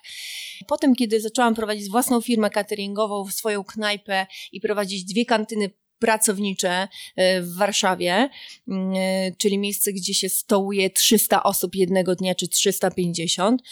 Potem, 0.66 0.94
kiedy 0.94 1.20
zaczęłam 1.20 1.54
prowadzić 1.54 1.90
własną 1.90 2.20
firmę 2.20 2.50
cateringową, 2.50 3.30
swoją 3.30 3.64
knajpę 3.64 4.26
i 4.52 4.60
prowadzić 4.60 5.04
dwie 5.04 5.24
kantyny 5.24 5.70
pracownicze 5.98 6.88
e, 7.16 7.42
w 7.42 7.56
Warszawie, 7.56 8.28
mm, 8.68 8.92
e, 8.96 9.32
czyli 9.38 9.58
miejsce, 9.58 9.92
gdzie 9.92 10.14
się 10.14 10.28
stołuje 10.28 10.90
300 10.90 11.42
osób 11.42 11.74
jednego 11.74 12.14
dnia, 12.14 12.34
czy 12.34 12.48
350, 12.48 13.62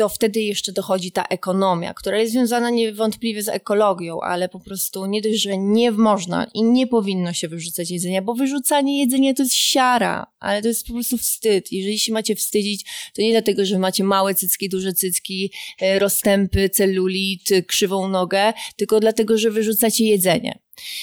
to 0.00 0.08
wtedy 0.08 0.40
jeszcze 0.40 0.72
dochodzi 0.72 1.12
ta 1.12 1.24
ekonomia, 1.24 1.94
która 1.94 2.18
jest 2.18 2.32
związana 2.32 2.70
niewątpliwie 2.70 3.42
z 3.42 3.48
ekologią, 3.48 4.20
ale 4.20 4.48
po 4.48 4.60
prostu 4.60 5.06
nie 5.06 5.22
dość, 5.22 5.42
że 5.42 5.58
nie 5.58 5.90
można 5.90 6.46
i 6.54 6.62
nie 6.62 6.86
powinno 6.86 7.32
się 7.32 7.48
wyrzucać 7.48 7.90
jedzenia, 7.90 8.22
bo 8.22 8.34
wyrzucanie 8.34 9.00
jedzenia 9.00 9.34
to 9.34 9.42
jest 9.42 9.54
siara, 9.54 10.26
ale 10.38 10.62
to 10.62 10.68
jest 10.68 10.86
po 10.86 10.92
prostu 10.92 11.18
wstyd. 11.18 11.72
Jeżeli 11.72 11.98
się 11.98 12.12
macie 12.12 12.34
wstydzić, 12.34 12.84
to 13.14 13.22
nie 13.22 13.30
dlatego, 13.30 13.64
że 13.64 13.78
macie 13.78 14.04
małe 14.04 14.34
cycki, 14.34 14.68
duże 14.68 14.92
cycki, 14.92 15.52
e, 15.80 15.98
rozstępy, 15.98 16.68
celulit, 16.68 17.48
krzywą 17.66 18.08
nogę, 18.08 18.52
tylko 18.76 19.00
dlatego, 19.00 19.38
że 19.38 19.50
wyrzucacie 19.50 20.04
jedzenie. 20.04 20.58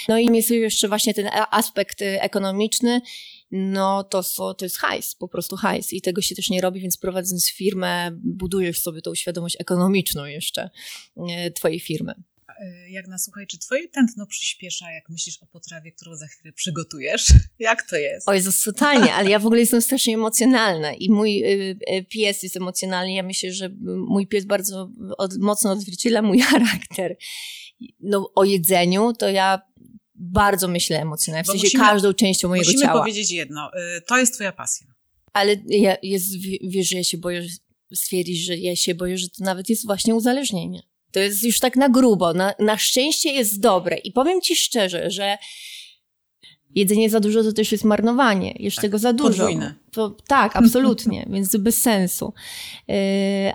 No 0.08 0.18
i 0.18 0.36
jest 0.36 0.52
jeszcze 0.52 0.88
właśnie 0.88 1.14
ten 1.14 1.30
aspekt 1.52 2.02
e, 2.02 2.22
ekonomiczny 2.22 3.02
no 3.52 4.04
to, 4.04 4.24
to 4.54 4.66
jest 4.66 4.78
hajs, 4.78 5.16
po 5.16 5.28
prostu 5.28 5.56
hajs 5.56 5.94
i 5.94 6.02
tego 6.02 6.22
się 6.22 6.36
też 6.36 6.50
nie 6.50 6.62
robi, 6.62 6.82
więc 6.82 6.98
prowadząc 6.98 7.52
firmę 7.52 8.12
budujesz 8.14 8.82
sobie 8.82 9.02
tą 9.02 9.16
świadomość 9.16 9.56
ekonomiczną 9.60 10.26
jeszcze 10.26 10.70
e, 11.30 11.52
twojej 11.52 11.80
firmy. 11.80 12.14
E, 12.60 12.90
jak 12.90 13.08
na 13.08 13.18
słuchaj, 13.18 13.48
czy 13.48 13.60
twoje 13.60 13.88
tętno 13.88 14.26
przyspiesza, 14.26 14.92
jak 14.92 15.10
myślisz 15.10 15.38
o 15.44 15.46
potrawie, 15.46 15.92
którą 15.92 16.16
za 16.16 16.28
chwilę 16.28 16.54
przygotujesz? 16.54 17.34
Jak 17.60 17.90
to 17.90 17.96
jest? 17.96 18.30
O 18.30 18.34
Jezus, 18.34 18.64
totalnie, 18.64 19.14
ale 19.14 19.30
ja 19.30 19.40
w 19.40 19.46
ogóle 19.46 19.60
jestem 19.60 19.82
strasznie 19.82 20.14
emocjonalna 20.14 20.94
i 20.94 21.10
mój 21.10 21.44
y, 21.46 22.06
pies 22.10 22.44
jest 22.44 22.58
emocjonalny. 22.58 23.14
Ja 23.14 23.24
myślę, 23.24 23.54
że 23.54 23.70
mój 24.08 24.28
pies 24.28 24.46
bardzo 24.46 24.92
od, 25.18 25.38
mocno 25.38 25.72
odzwierciedla 25.72 26.22
mój 26.22 26.40
charakter. 26.50 27.18
No, 28.00 28.32
o 28.36 28.44
jedzeniu 28.44 29.14
to 29.14 29.30
ja 29.30 29.62
bardzo 30.18 30.68
myślę 30.68 31.02
emocjonalnie, 31.02 31.44
w 31.44 31.48
sensie 31.48 31.64
musimy, 31.64 31.84
każdą 31.84 32.14
częścią 32.14 32.48
mojego 32.48 32.66
musimy 32.66 32.82
ciała. 32.82 32.94
Musimy 32.94 33.04
powiedzieć 33.04 33.32
jedno, 33.32 33.72
y, 33.98 34.02
to 34.02 34.18
jest 34.18 34.34
twoja 34.34 34.52
pasja. 34.52 34.88
Ale 35.34 35.56
ja, 35.68 35.98
jest, 36.04 36.28
wiesz, 36.64 36.90
że 36.90 36.98
ja 36.98 37.04
się 37.04 37.18
boję 37.18 37.48
stwierdzić, 37.94 38.46
że 38.46 38.58
ja 38.58 38.76
się 38.76 38.96
boję, 38.96 39.18
że 39.18 39.30
to 39.30 39.44
nawet 39.44 39.70
jest 39.70 39.86
właśnie 39.86 40.16
uzależnienie. 40.16 40.82
To 41.12 41.20
jest 41.20 41.44
już 41.44 41.60
tak 41.60 41.76
na 41.76 41.90
grubo. 41.90 42.34
Na, 42.34 42.54
na 42.60 42.78
szczęście 42.78 43.32
jest 43.32 43.60
dobre. 43.60 43.98
I 43.98 44.12
powiem 44.12 44.42
ci 44.42 44.56
szczerze, 44.56 45.12
że 45.12 45.38
Jedzenie 46.76 47.10
za 47.10 47.20
dużo 47.20 47.44
to 47.44 47.54
też 47.54 47.72
jest 47.72 47.84
marnowanie. 47.84 48.54
Jeszcze 48.60 48.82
Tak, 48.82 48.82
tego 48.82 48.98
za 48.98 49.14
dużo. 49.14 49.30
podwójne. 49.30 49.74
To, 49.92 50.16
tak, 50.28 50.56
absolutnie, 50.56 51.26
więc 51.34 51.58
bez 51.58 51.82
sensu. 51.82 52.34
Yy, 52.88 52.96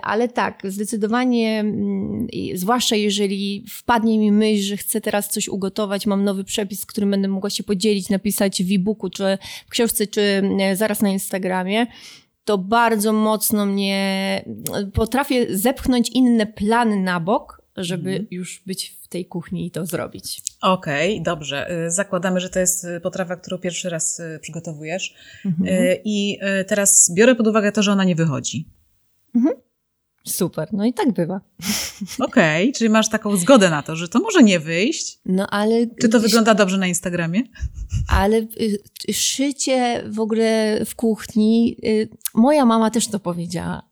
ale 0.01 0.27
tak, 0.27 0.61
zdecydowanie, 0.63 1.59
mm, 1.59 2.27
zwłaszcza 2.55 2.95
jeżeli 2.95 3.65
wpadnie 3.69 4.19
mi 4.19 4.31
myśl, 4.31 4.63
że 4.63 4.77
chcę 4.77 5.01
teraz 5.01 5.29
coś 5.29 5.47
ugotować, 5.47 6.05
mam 6.05 6.23
nowy 6.23 6.43
przepis, 6.43 6.85
którym 6.85 7.11
będę 7.11 7.27
mogła 7.27 7.49
się 7.49 7.63
podzielić, 7.63 8.09
napisać 8.09 8.63
w 8.63 8.71
e-booku, 8.75 9.09
czy 9.09 9.37
w 9.67 9.69
książce, 9.69 10.07
czy 10.07 10.21
e, 10.59 10.75
zaraz 10.75 11.01
na 11.01 11.09
Instagramie, 11.09 11.87
to 12.45 12.57
bardzo 12.57 13.13
mocno 13.13 13.65
mnie 13.65 14.43
potrafię 14.93 15.57
zepchnąć 15.57 16.09
inne 16.09 16.45
plany 16.45 16.95
na 17.01 17.19
bok, 17.19 17.62
żeby 17.77 18.09
Mhm. 18.09 18.27
już 18.31 18.63
być 18.65 18.97
w 19.01 19.07
tej 19.07 19.25
kuchni 19.25 19.65
i 19.65 19.71
to 19.71 19.85
zrobić. 19.85 20.41
Okej, 20.61 21.21
dobrze. 21.21 21.85
Y, 21.87 21.91
Zakładamy, 21.91 22.39
że 22.39 22.49
to 22.49 22.59
jest 22.59 22.83
y, 22.83 22.99
potrawa, 23.01 23.35
którą 23.35 23.57
pierwszy 23.57 23.89
raz 23.89 24.19
y, 24.19 24.39
przygotowujesz. 24.41 25.13
Mhm. 25.45 25.67
I 26.05 26.39
teraz 26.67 27.11
biorę 27.15 27.35
pod 27.35 27.47
uwagę 27.47 27.71
to, 27.71 27.83
że 27.83 27.91
ona 27.91 28.03
nie 28.03 28.15
wychodzi. 28.15 28.67
Super, 30.25 30.69
no 30.73 30.85
i 30.85 30.93
tak 30.93 31.11
bywa. 31.11 31.41
Okej, 32.27 32.73
czyli 32.73 32.89
masz 32.89 33.09
taką 33.09 33.37
zgodę 33.37 33.69
na 33.69 33.83
to, 33.83 33.95
że 33.95 34.07
to 34.07 34.19
może 34.19 34.43
nie 34.43 34.59
wyjść. 34.59 35.19
No 35.25 35.47
ale... 35.49 35.87
Czy 36.01 36.09
to 36.09 36.19
wygląda 36.19 36.53
dobrze 36.55 36.77
na 36.77 36.87
Instagramie? 36.87 37.41
Ale 38.07 38.47
szycie 39.11 40.03
w 40.09 40.19
ogóle 40.19 40.79
w 40.85 40.95
kuchni, 40.95 41.77
moja 42.33 42.65
mama 42.65 42.91
też 42.91 43.07
to 43.07 43.19
powiedziała. 43.19 43.83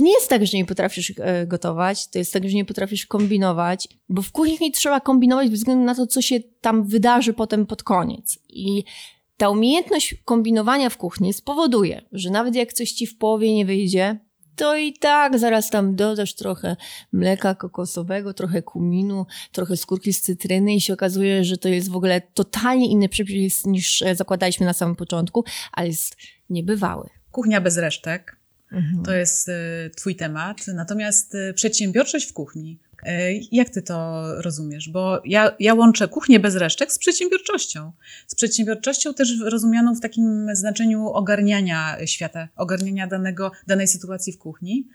To 0.00 0.04
nie 0.04 0.12
jest 0.12 0.28
tak, 0.28 0.46
że 0.46 0.56
nie 0.56 0.64
potrafisz 0.64 1.12
e, 1.18 1.46
gotować, 1.46 2.08
to 2.08 2.18
jest 2.18 2.32
tak, 2.32 2.48
że 2.48 2.54
nie 2.54 2.64
potrafisz 2.64 3.06
kombinować, 3.06 3.88
bo 4.08 4.22
w 4.22 4.32
kuchni 4.32 4.72
trzeba 4.72 5.00
kombinować 5.00 5.48
bez 5.48 5.58
względu 5.58 5.84
na 5.84 5.94
to, 5.94 6.06
co 6.06 6.22
się 6.22 6.40
tam 6.60 6.84
wydarzy 6.84 7.32
potem 7.32 7.66
pod 7.66 7.82
koniec. 7.82 8.38
I 8.48 8.84
ta 9.36 9.50
umiejętność 9.50 10.14
kombinowania 10.24 10.90
w 10.90 10.96
kuchni 10.96 11.32
spowoduje, 11.32 12.02
że 12.12 12.30
nawet 12.30 12.54
jak 12.54 12.72
coś 12.72 12.92
ci 12.92 13.06
w 13.06 13.18
połowie 13.18 13.54
nie 13.54 13.64
wyjdzie, 13.64 14.18
to 14.56 14.76
i 14.76 14.92
tak 14.92 15.38
zaraz 15.38 15.70
tam 15.70 15.96
dodasz 15.96 16.34
trochę 16.34 16.76
mleka 17.12 17.54
kokosowego, 17.54 18.34
trochę 18.34 18.62
kuminu, 18.62 19.26
trochę 19.52 19.76
skórki 19.76 20.12
z 20.12 20.20
cytryny 20.20 20.74
i 20.74 20.80
się 20.80 20.92
okazuje, 20.92 21.44
że 21.44 21.58
to 21.58 21.68
jest 21.68 21.90
w 21.90 21.96
ogóle 21.96 22.20
totalnie 22.20 22.90
inny 22.90 23.08
przepis 23.08 23.66
niż 23.66 24.02
e, 24.02 24.14
zakładaliśmy 24.14 24.66
na 24.66 24.72
samym 24.72 24.96
początku, 24.96 25.44
ale 25.72 25.86
jest 25.86 26.16
niebywały. 26.50 27.08
Kuchnia 27.30 27.60
bez 27.60 27.76
resztek. 27.76 28.39
Mhm. 28.72 29.02
To 29.04 29.14
jest 29.14 29.48
y, 29.48 29.52
Twój 29.96 30.16
temat. 30.16 30.66
Natomiast 30.74 31.34
y, 31.34 31.54
przedsiębiorczość 31.54 32.26
w 32.30 32.32
kuchni. 32.32 32.78
Y, 33.02 33.40
Jak 33.52 33.70
Ty 33.70 33.82
to 33.82 34.24
rozumiesz? 34.42 34.88
Bo 34.88 35.22
ja, 35.24 35.56
ja 35.60 35.74
łączę 35.74 36.08
kuchnię 36.08 36.40
bez 36.40 36.56
resztek 36.56 36.92
z 36.92 36.98
przedsiębiorczością. 36.98 37.92
Z 38.26 38.34
przedsiębiorczością 38.34 39.14
też 39.14 39.40
rozumianą 39.40 39.94
w 39.94 40.00
takim 40.00 40.48
znaczeniu 40.52 41.06
ogarniania 41.08 41.96
świata, 42.06 42.48
ogarniania 42.56 43.06
danego, 43.06 43.52
danej 43.66 43.88
sytuacji 43.88 44.32
w 44.32 44.38
kuchni. 44.38 44.88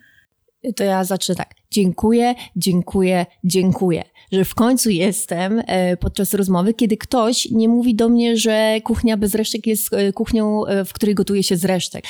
To 0.76 0.84
ja 0.84 1.04
zacznę 1.04 1.36
tak. 1.36 1.56
Dziękuję, 1.72 2.36
dziękuję, 2.56 3.26
dziękuję, 3.44 4.04
że 4.32 4.46
w 4.46 4.56
końcu 4.56 4.90
jestem 4.90 5.62
e, 5.68 5.98
podczas 5.98 6.34
rozmowy, 6.34 6.74
kiedy 6.74 6.98
ktoś 6.98 7.52
nie 7.52 7.70
mówi 7.70 7.96
do 7.96 8.10
mnie, 8.10 8.38
że 8.38 8.78
kuchnia 8.84 9.18
bez 9.18 9.36
resztek 9.36 9.68
jest 9.68 9.94
e, 9.94 10.14
kuchnią, 10.14 10.66
e, 10.66 10.86
w 10.86 10.94
której 10.94 11.16
gotuje 11.16 11.44
się 11.44 11.58
z 11.58 11.66
resztek. 11.66 12.06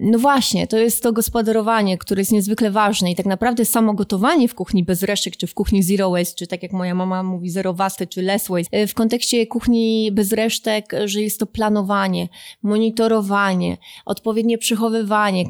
No 0.00 0.18
właśnie, 0.18 0.66
to 0.66 0.76
jest 0.76 1.02
to 1.02 1.12
gospodarowanie, 1.12 1.98
które 1.98 2.20
jest 2.20 2.32
niezwykle 2.32 2.70
ważne 2.70 3.10
i 3.10 3.14
tak 3.14 3.26
naprawdę 3.26 3.64
samo 3.64 3.94
gotowanie 3.94 4.48
w 4.48 4.54
kuchni 4.54 4.84
bez 4.84 5.02
resztek, 5.02 5.36
czy 5.36 5.46
w 5.46 5.54
kuchni 5.54 5.82
zero 5.82 6.10
waste, 6.10 6.36
czy 6.36 6.46
tak 6.46 6.62
jak 6.62 6.72
moja 6.72 6.94
mama 6.94 7.22
mówi 7.22 7.50
zero 7.50 7.74
waste, 7.74 8.06
czy 8.06 8.22
less 8.22 8.48
waste, 8.48 8.86
w 8.86 8.94
kontekście 8.94 9.46
kuchni 9.46 10.12
bez 10.12 10.32
resztek, 10.32 10.92
że 11.04 11.22
jest 11.22 11.40
to 11.40 11.46
planowanie, 11.46 12.28
monitorowanie, 12.62 13.76
odpowiednie 14.06 14.58
przechowywanie, 14.58 15.44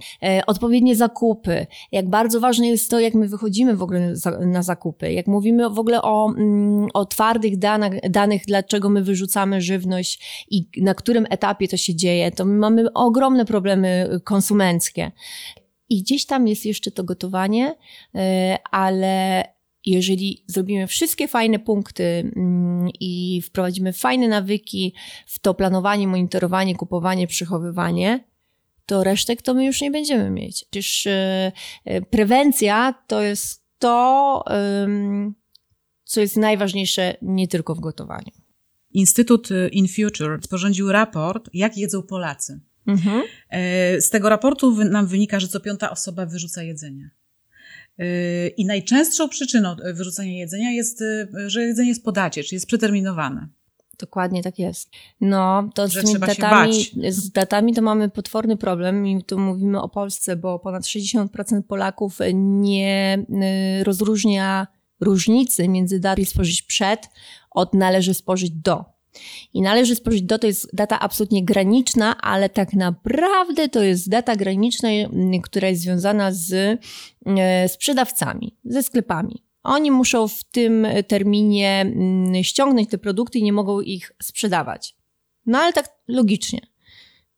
odpowiednie 0.47 0.97
zakupy, 0.97 1.67
jak 1.93 2.06
bardzo 2.07 2.41
ważne 2.41 2.69
jest 2.69 2.91
to, 2.91 3.01
jak 3.01 3.15
my 3.15 3.29
wychodzimy 3.29 3.77
w 3.77 3.83
ogóle 3.83 4.15
na 4.41 4.63
zakupy, 4.63 5.13
jak 5.13 5.27
mówimy 5.27 5.71
w 5.71 5.79
ogóle 5.79 6.03
o, 6.03 6.35
mm, 6.39 6.89
o 6.95 7.07
twardych 7.07 7.59
danych, 7.59 8.11
danych, 8.11 8.43
dlaczego 8.47 8.89
my 8.89 9.03
wyrzucamy 9.03 9.61
żywność 9.61 10.47
i 10.51 10.69
na 10.77 10.95
którym 10.95 11.27
etapie 11.31 11.69
to 11.69 11.77
się 11.77 11.95
dzieje, 11.95 12.31
to 12.31 12.45
my 12.45 12.55
mamy 12.55 12.93
ogromne 12.93 13.45
problemy 13.45 14.21
konsumenckie. 14.25 15.13
I 15.89 16.03
gdzieś 16.03 16.27
tam 16.27 16.49
jest 16.49 16.67
jeszcze 16.67 16.91
to 16.91 17.05
gotowanie, 17.05 17.75
e, 18.15 18.59
ale 18.71 19.45
jeżeli 19.87 20.45
zrobimy 20.47 20.87
wszystkie 20.87 21.29
fajne 21.29 21.59
punkty 21.59 22.33
mm, 22.37 22.89
i 23.01 23.43
wprowadzimy 23.43 23.93
fajne 23.93 24.29
nawyki 24.29 24.95
w 25.27 25.39
to 25.39 25.55
planowanie, 25.55 26.09
monitorowanie, 26.09 26.75
kupowanie, 26.75 27.27
przechowywanie, 27.27 28.25
to 28.87 29.05
resztek 29.05 29.43
to 29.43 29.55
my 29.55 29.65
już 29.65 29.81
nie 29.81 29.91
będziemy 29.91 30.31
mieć. 30.31 30.65
Przecież 30.71 31.07
e, 31.07 31.53
e, 31.85 32.03
prewencja 32.03 32.95
to 33.07 33.23
jest 33.23 33.67
to, 33.79 34.45
co 36.05 36.21
jest 36.21 36.37
najważniejsze 36.37 37.17
nie 37.23 37.49
tylko 37.49 37.75
w 37.75 37.81
gotowaniu. 37.81 38.31
Instytut 38.91 39.51
y, 39.51 39.69
In 39.69 39.89
Future 39.89 40.39
sporządził 40.43 40.93
raport, 40.93 41.51
jak 41.55 41.77
jedzą 41.77 42.03
Polacy. 42.03 42.61
E, 43.51 44.01
Z 44.01 44.11
tego 44.11 44.29
raportu 44.29 44.85
nam 44.85 45.07
wynika, 45.07 45.41
że 45.41 45.49
co 45.49 45.61
piąta 45.61 45.91
osoba 45.91 46.27
wyrzuca 46.27 46.63
jedzenie. 46.63 47.11
I 48.57 48.67
najczęstszą 48.67 49.29
przyczyną 49.29 49.77
wyrzucania 49.95 50.33
jedzenia 50.33 50.71
jest, 50.71 51.05
że 51.47 51.63
jedzenie 51.63 51.89
jest 51.89 52.05
podacie, 52.05 52.45
czyli 52.45 52.57
jest 52.57 52.67
przeterminowane. 52.67 53.49
Dokładnie 53.99 54.43
tak 54.43 54.59
jest. 54.59 54.91
No, 55.21 55.69
to 55.75 55.89
z 55.89 55.95
tymi 55.95 56.19
datami, 56.19 56.85
z 57.09 57.31
datami 57.31 57.75
to 57.75 57.83
mamy 57.83 58.09
potworny 58.09 58.57
problem 58.57 59.07
i 59.07 59.25
tu 59.25 59.39
mówimy 59.39 59.83
o 59.83 59.89
Polsce, 59.89 60.37
bo 60.37 60.59
ponad 60.59 60.83
60% 60.83 61.63
Polaków 61.63 62.19
nie 62.35 63.19
y, 63.81 63.85
rozróżnia 63.85 64.67
różnicy 65.01 65.69
między 65.69 66.01
datą 66.01 66.25
spożyć 66.25 66.63
przed 66.63 67.09
od 67.51 67.75
należy 67.75 68.15
spożyć 68.15 68.51
do. 68.51 68.85
I 69.55 69.63
należy 69.63 69.95
spożyć 69.95 70.23
do 70.23 70.39
to 70.39 70.47
jest 70.47 70.69
data 70.73 71.01
absolutnie 71.01 71.45
graniczna, 71.45 72.17
ale 72.21 72.49
tak 72.49 72.73
naprawdę 72.73 73.69
to 73.69 73.83
jest 73.83 74.09
data 74.09 74.37
graniczna, 74.37 74.89
y, 74.91 75.09
która 75.43 75.69
jest 75.69 75.83
związana 75.83 76.33
z 76.33 76.53
y, 76.53 76.79
sprzedawcami, 77.69 78.57
ze 78.65 78.83
sklepami. 78.83 79.46
Oni 79.67 79.91
muszą 79.91 80.29
w 80.29 80.45
tym 80.45 80.87
terminie 81.09 81.81
mm, 81.81 82.45
ściągnąć 82.45 82.91
te 82.91 82.99
produkty 82.99 83.39
i 83.39 83.43
nie 83.43 83.53
mogą 83.53 83.81
ich 83.81 84.13
sprzedawać. 84.23 84.97
No 85.47 85.59
ale 85.59 85.73
tak 85.73 85.89
logicznie. 86.09 86.61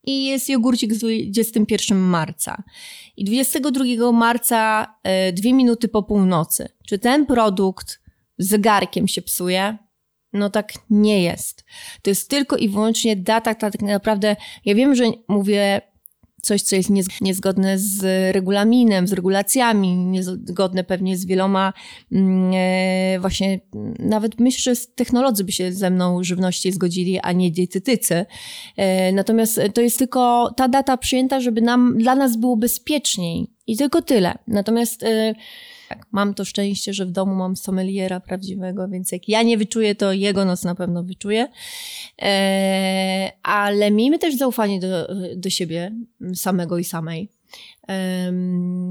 I 0.04 0.24
jest 0.24 0.48
jogurcik 0.48 0.94
z 0.94 0.98
21 0.98 1.98
marca. 1.98 2.62
I 3.16 3.24
22 3.24 4.12
marca, 4.12 4.94
e, 5.02 5.32
dwie 5.32 5.52
minuty 5.52 5.88
po 5.88 6.02
północy. 6.02 6.68
Czy 6.86 6.98
ten 6.98 7.26
produkt 7.26 8.00
zegarkiem 8.38 9.08
się 9.08 9.22
psuje? 9.22 9.78
No 10.32 10.50
tak 10.50 10.72
nie 10.90 11.22
jest. 11.22 11.64
To 12.02 12.10
jest 12.10 12.30
tylko 12.30 12.56
i 12.56 12.68
wyłącznie 12.68 13.16
data, 13.16 13.54
tak 13.54 13.82
naprawdę. 13.82 14.36
Ja 14.64 14.74
wiem, 14.74 14.94
że 14.94 15.04
mówię 15.28 15.80
coś, 16.42 16.62
co 16.62 16.76
jest 16.76 16.90
niez- 16.90 17.20
niezgodne 17.20 17.78
z 17.78 18.04
regulaminem, 18.34 19.08
z 19.08 19.12
regulacjami, 19.12 19.96
niezgodne 19.96 20.84
pewnie 20.84 21.16
z 21.16 21.26
wieloma 21.26 21.72
mm, 22.12 22.52
e, 22.54 23.20
właśnie, 23.20 23.60
mm, 23.74 23.94
nawet 23.98 24.40
myślę, 24.40 24.74
że 24.74 24.80
technolodzy 24.94 25.44
by 25.44 25.52
się 25.52 25.72
ze 25.72 25.90
mną 25.90 26.24
żywności 26.24 26.72
zgodzili, 26.72 27.18
a 27.22 27.32
nie 27.32 27.50
dietetycy. 27.50 28.26
E, 28.76 29.12
Natomiast 29.12 29.60
to 29.74 29.80
jest 29.80 29.98
tylko 29.98 30.50
ta 30.56 30.68
data 30.68 30.96
przyjęta, 30.96 31.40
żeby 31.40 31.60
nam, 31.60 31.98
dla 31.98 32.14
nas 32.14 32.36
było 32.36 32.56
bezpieczniej 32.56 33.46
i 33.66 33.76
tylko 33.76 34.02
tyle. 34.02 34.38
Natomiast 34.46 35.02
e, 35.02 35.34
mam 36.12 36.34
to 36.34 36.44
szczęście, 36.44 36.94
że 36.94 37.06
w 37.06 37.10
domu 37.10 37.34
mam 37.34 37.56
sommeliera 37.56 38.20
prawdziwego, 38.20 38.88
więc 38.88 39.12
jak 39.12 39.28
ja 39.28 39.42
nie 39.42 39.58
wyczuję, 39.58 39.94
to 39.94 40.12
jego 40.12 40.44
noc 40.44 40.64
na 40.64 40.74
pewno 40.74 41.04
wyczuje. 41.04 41.48
Ale 43.42 43.90
miejmy 43.90 44.18
też 44.18 44.36
zaufanie 44.36 44.80
do, 44.80 45.08
do 45.36 45.50
siebie 45.50 45.92
samego 46.34 46.78
i 46.78 46.84
samej. 46.84 47.37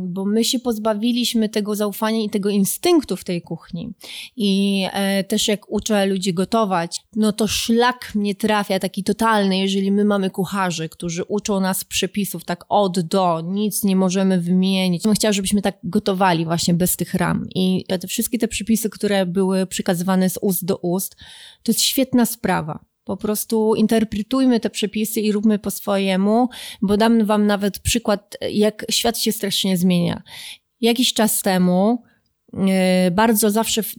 Bo 0.05 0.25
my 0.25 0.43
się 0.43 0.59
pozbawiliśmy 0.59 1.49
tego 1.49 1.75
zaufania 1.75 2.23
i 2.23 2.29
tego 2.29 2.49
instynktu 2.49 3.15
w 3.15 3.23
tej 3.23 3.41
kuchni. 3.41 3.93
I 4.35 4.83
e, 4.93 5.23
też 5.23 5.47
jak 5.47 5.71
uczę 5.71 6.05
ludzi 6.05 6.33
gotować, 6.33 7.01
no 7.15 7.31
to 7.31 7.47
szlak 7.47 8.11
mnie 8.15 8.35
trafia 8.35 8.79
taki 8.79 9.03
totalny, 9.03 9.57
jeżeli 9.57 9.91
my 9.91 10.05
mamy 10.05 10.29
kucharzy, 10.29 10.89
którzy 10.89 11.23
uczą 11.23 11.59
nas 11.59 11.83
przepisów 11.83 12.45
tak 12.45 12.65
od 12.69 12.99
do, 12.99 13.41
nic 13.41 13.83
nie 13.83 13.95
możemy 13.95 14.41
wymienić. 14.41 15.03
Bym 15.03 15.13
chciała, 15.13 15.31
żebyśmy 15.31 15.61
tak 15.61 15.77
gotowali 15.83 16.45
właśnie 16.45 16.73
bez 16.73 16.97
tych 16.97 17.13
ram. 17.13 17.47
I 17.55 17.85
te 17.99 18.07
wszystkie 18.07 18.37
te 18.37 18.47
przepisy, 18.47 18.89
które 18.89 19.25
były 19.25 19.65
przekazywane 19.65 20.29
z 20.29 20.39
ust 20.41 20.65
do 20.65 20.77
ust, 20.77 21.15
to 21.63 21.71
jest 21.71 21.81
świetna 21.81 22.25
sprawa. 22.25 22.85
Po 23.07 23.17
prostu 23.17 23.75
interpretujmy 23.75 24.59
te 24.59 24.69
przepisy 24.69 25.21
i 25.21 25.31
róbmy 25.31 25.59
po 25.59 25.71
swojemu, 25.71 26.49
bo 26.81 26.97
dam 26.97 27.25
wam 27.25 27.47
nawet 27.47 27.79
przykład, 27.79 28.37
jak 28.51 28.85
świat 28.91 29.17
się 29.17 29.31
strasznie 29.31 29.77
zmienia. 29.77 30.23
Jakiś 30.81 31.13
czas 31.13 31.41
temu 31.41 32.03
E, 32.53 33.11
bardzo 33.11 33.51
zawsze 33.51 33.83
w, 33.83 33.95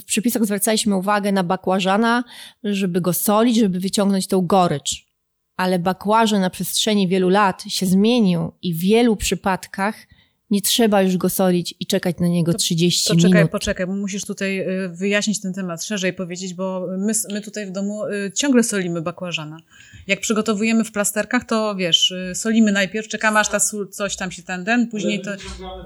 w 0.00 0.04
przepisach 0.04 0.44
zwracaliśmy 0.44 0.96
uwagę 0.96 1.32
na 1.32 1.44
bakłażana, 1.44 2.24
żeby 2.64 3.00
go 3.00 3.12
solić, 3.12 3.56
żeby 3.56 3.80
wyciągnąć 3.80 4.26
tą 4.26 4.46
gorycz. 4.46 5.08
Ale 5.56 5.78
bakłażan 5.78 6.40
na 6.40 6.50
przestrzeni 6.50 7.08
wielu 7.08 7.28
lat 7.28 7.62
się 7.68 7.86
zmienił 7.86 8.52
i 8.62 8.74
w 8.74 8.78
wielu 8.78 9.16
przypadkach 9.16 10.06
nie 10.50 10.62
trzeba 10.62 11.02
już 11.02 11.16
go 11.16 11.28
solić 11.28 11.74
i 11.80 11.86
czekać 11.86 12.16
na 12.20 12.28
niego 12.28 12.52
to, 12.52 12.58
30 12.58 13.08
to 13.08 13.16
czekaj, 13.16 13.32
minut. 13.32 13.50
Poczekaj, 13.50 13.86
bo 13.86 13.92
musisz 13.92 14.24
tutaj 14.24 14.60
y, 14.84 14.88
wyjaśnić 14.88 15.40
ten 15.40 15.54
temat, 15.54 15.84
szerzej 15.84 16.12
powiedzieć, 16.12 16.54
bo 16.54 16.86
my, 16.98 17.12
my 17.32 17.40
tutaj 17.40 17.66
w 17.66 17.70
domu 17.70 18.06
y, 18.06 18.32
ciągle 18.34 18.62
solimy 18.62 19.02
bakłażana. 19.02 19.60
Jak 20.06 20.20
przygotowujemy 20.20 20.84
w 20.84 20.92
plasterkach, 20.92 21.44
to 21.44 21.74
wiesz, 21.74 22.10
y, 22.10 22.34
solimy 22.34 22.72
najpierw, 22.72 23.08
czekamy 23.08 23.38
aż 23.38 23.48
ta 23.48 23.60
sól, 23.60 23.88
coś 23.88 24.16
tam 24.16 24.30
się 24.30 24.42
ten, 24.42 24.64
ten, 24.64 24.88
później 24.88 25.22
to... 25.22 25.30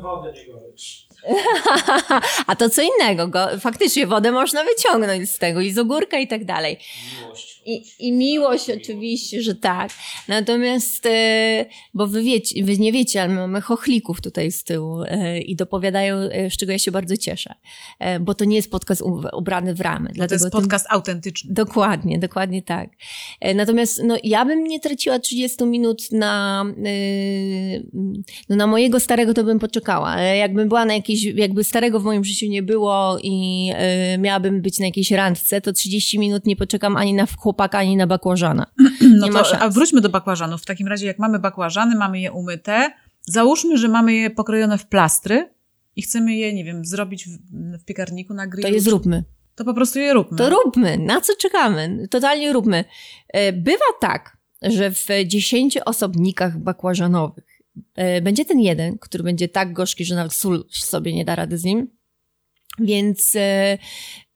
wodę, 0.02 0.32
nie 0.32 1.11
A 2.46 2.56
to 2.56 2.70
co 2.70 2.82
innego. 2.82 3.28
Go, 3.28 3.48
faktycznie 3.60 4.06
wodę 4.06 4.32
można 4.32 4.64
wyciągnąć 4.64 5.30
z 5.30 5.38
tego 5.38 5.60
i 5.60 5.72
z 5.72 5.78
ogórka 5.78 6.18
i 6.18 6.28
tak 6.28 6.44
dalej. 6.44 6.78
Miłość. 7.20 7.52
I, 7.66 7.82
I 7.98 8.12
miłość 8.12 8.70
oczywiście, 8.70 9.42
że 9.42 9.54
tak. 9.54 9.90
Natomiast, 10.28 11.06
e, 11.06 11.66
bo 11.94 12.06
wy, 12.06 12.22
wiecie, 12.22 12.64
wy 12.64 12.78
nie 12.78 12.92
wiecie, 12.92 13.22
ale 13.22 13.34
my 13.34 13.40
mamy 13.40 13.60
chochlików 13.60 14.20
tutaj 14.20 14.52
z 14.52 14.64
tyłu 14.64 15.02
e, 15.02 15.40
i 15.40 15.56
dopowiadają, 15.56 16.16
e, 16.16 16.50
z 16.50 16.56
czego 16.56 16.72
ja 16.72 16.78
się 16.78 16.90
bardzo 16.90 17.16
cieszę. 17.16 17.54
Bo 18.20 18.34
to 18.34 18.44
nie 18.44 18.56
jest 18.56 18.70
podcast 18.70 19.02
ubrany 19.32 19.74
w 19.74 19.80
ramy. 19.80 20.12
to 20.28 20.34
jest 20.34 20.50
podcast 20.50 20.86
tym... 20.88 20.96
autentyczny. 20.96 21.54
Dokładnie, 21.54 22.18
dokładnie 22.18 22.62
tak. 22.62 22.90
Natomiast 23.54 24.02
no, 24.04 24.16
ja 24.24 24.44
bym 24.44 24.64
nie 24.64 24.80
traciła 24.80 25.18
30 25.18 25.64
minut 25.64 26.12
na, 26.12 26.64
no, 28.48 28.56
na 28.56 28.66
mojego 28.66 29.00
starego, 29.00 29.34
to 29.34 29.44
bym 29.44 29.58
poczekała. 29.58 30.08
Ale 30.08 30.36
jakbym 30.36 30.68
była 30.68 30.84
na 30.84 30.94
jakiejś, 30.94 31.11
jakby 31.34 31.64
starego 31.64 32.00
w 32.00 32.04
moim 32.04 32.24
życiu 32.24 32.46
nie 32.46 32.62
było 32.62 33.18
i 33.22 33.70
miałabym 34.18 34.62
być 34.62 34.78
na 34.78 34.86
jakiejś 34.86 35.10
randce, 35.10 35.60
to 35.60 35.72
30 35.72 36.18
minut 36.18 36.46
nie 36.46 36.56
poczekam 36.56 36.96
ani 36.96 37.14
na 37.14 37.26
chłopaka, 37.38 37.78
ani 37.78 37.96
na 37.96 38.06
bakłażana. 38.06 38.66
No 39.18 39.26
nie 39.26 39.32
to, 39.32 39.58
a 39.58 39.68
wróćmy 39.68 40.00
do 40.00 40.08
bakłażanów. 40.08 40.62
W 40.62 40.66
takim 40.66 40.88
razie, 40.88 41.06
jak 41.06 41.18
mamy 41.18 41.38
bakłażany, 41.38 41.96
mamy 41.96 42.20
je 42.20 42.32
umyte, 42.32 42.90
załóżmy, 43.22 43.78
że 43.78 43.88
mamy 43.88 44.14
je 44.14 44.30
pokrojone 44.30 44.78
w 44.78 44.86
plastry 44.86 45.50
i 45.96 46.02
chcemy 46.02 46.34
je, 46.34 46.54
nie 46.54 46.64
wiem, 46.64 46.84
zrobić 46.84 47.28
w, 47.28 47.38
w 47.78 47.84
piekarniku 47.84 48.34
na 48.34 48.46
grillu. 48.46 48.68
To 48.68 48.74
je 48.74 48.80
zróbmy. 48.80 49.24
To 49.54 49.64
po 49.64 49.74
prostu 49.74 49.98
je 49.98 50.14
róbmy. 50.14 50.38
To 50.38 50.50
róbmy. 50.50 50.98
Na 50.98 51.20
co 51.20 51.36
czekamy? 51.36 52.08
Totalnie 52.10 52.52
róbmy. 52.52 52.84
E, 53.28 53.52
bywa 53.52 53.84
tak, 54.00 54.36
że 54.62 54.90
w 54.90 55.06
dziesięcioosobnikach 55.26 56.58
bakłażanowych 56.58 57.44
e, 57.44 57.51
będzie 58.22 58.44
ten 58.44 58.60
jeden, 58.60 58.98
który 58.98 59.24
będzie 59.24 59.48
tak 59.48 59.72
gorzki, 59.72 60.04
że 60.04 60.14
nawet 60.14 60.32
sól 60.32 60.64
sobie 60.70 61.12
nie 61.12 61.24
da 61.24 61.34
rady 61.34 61.58
z 61.58 61.64
nim. 61.64 61.88
Więc 62.78 63.36
e, 63.36 63.78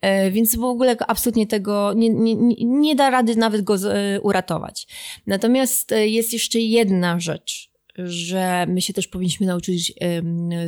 E, 0.07 0.31
więc 0.31 0.57
w 0.57 0.65
ogóle 0.65 0.97
absolutnie 1.09 1.47
tego 1.47 1.93
nie, 1.97 2.11
nie, 2.11 2.55
nie 2.65 2.97
da 2.97 3.11
rady 3.11 3.37
nawet 3.37 3.63
go 3.63 3.75
e, 3.75 4.21
uratować. 4.21 4.87
Natomiast 5.27 5.93
e, 5.93 6.09
jest 6.09 6.33
jeszcze 6.33 6.59
jedna 6.59 7.21
rzecz, 7.21 7.71
że 8.05 8.67
my 8.69 8.83
się 8.83 8.93
też 8.93 9.09
powinniśmy 9.09 9.47
nauczyć 9.47 9.93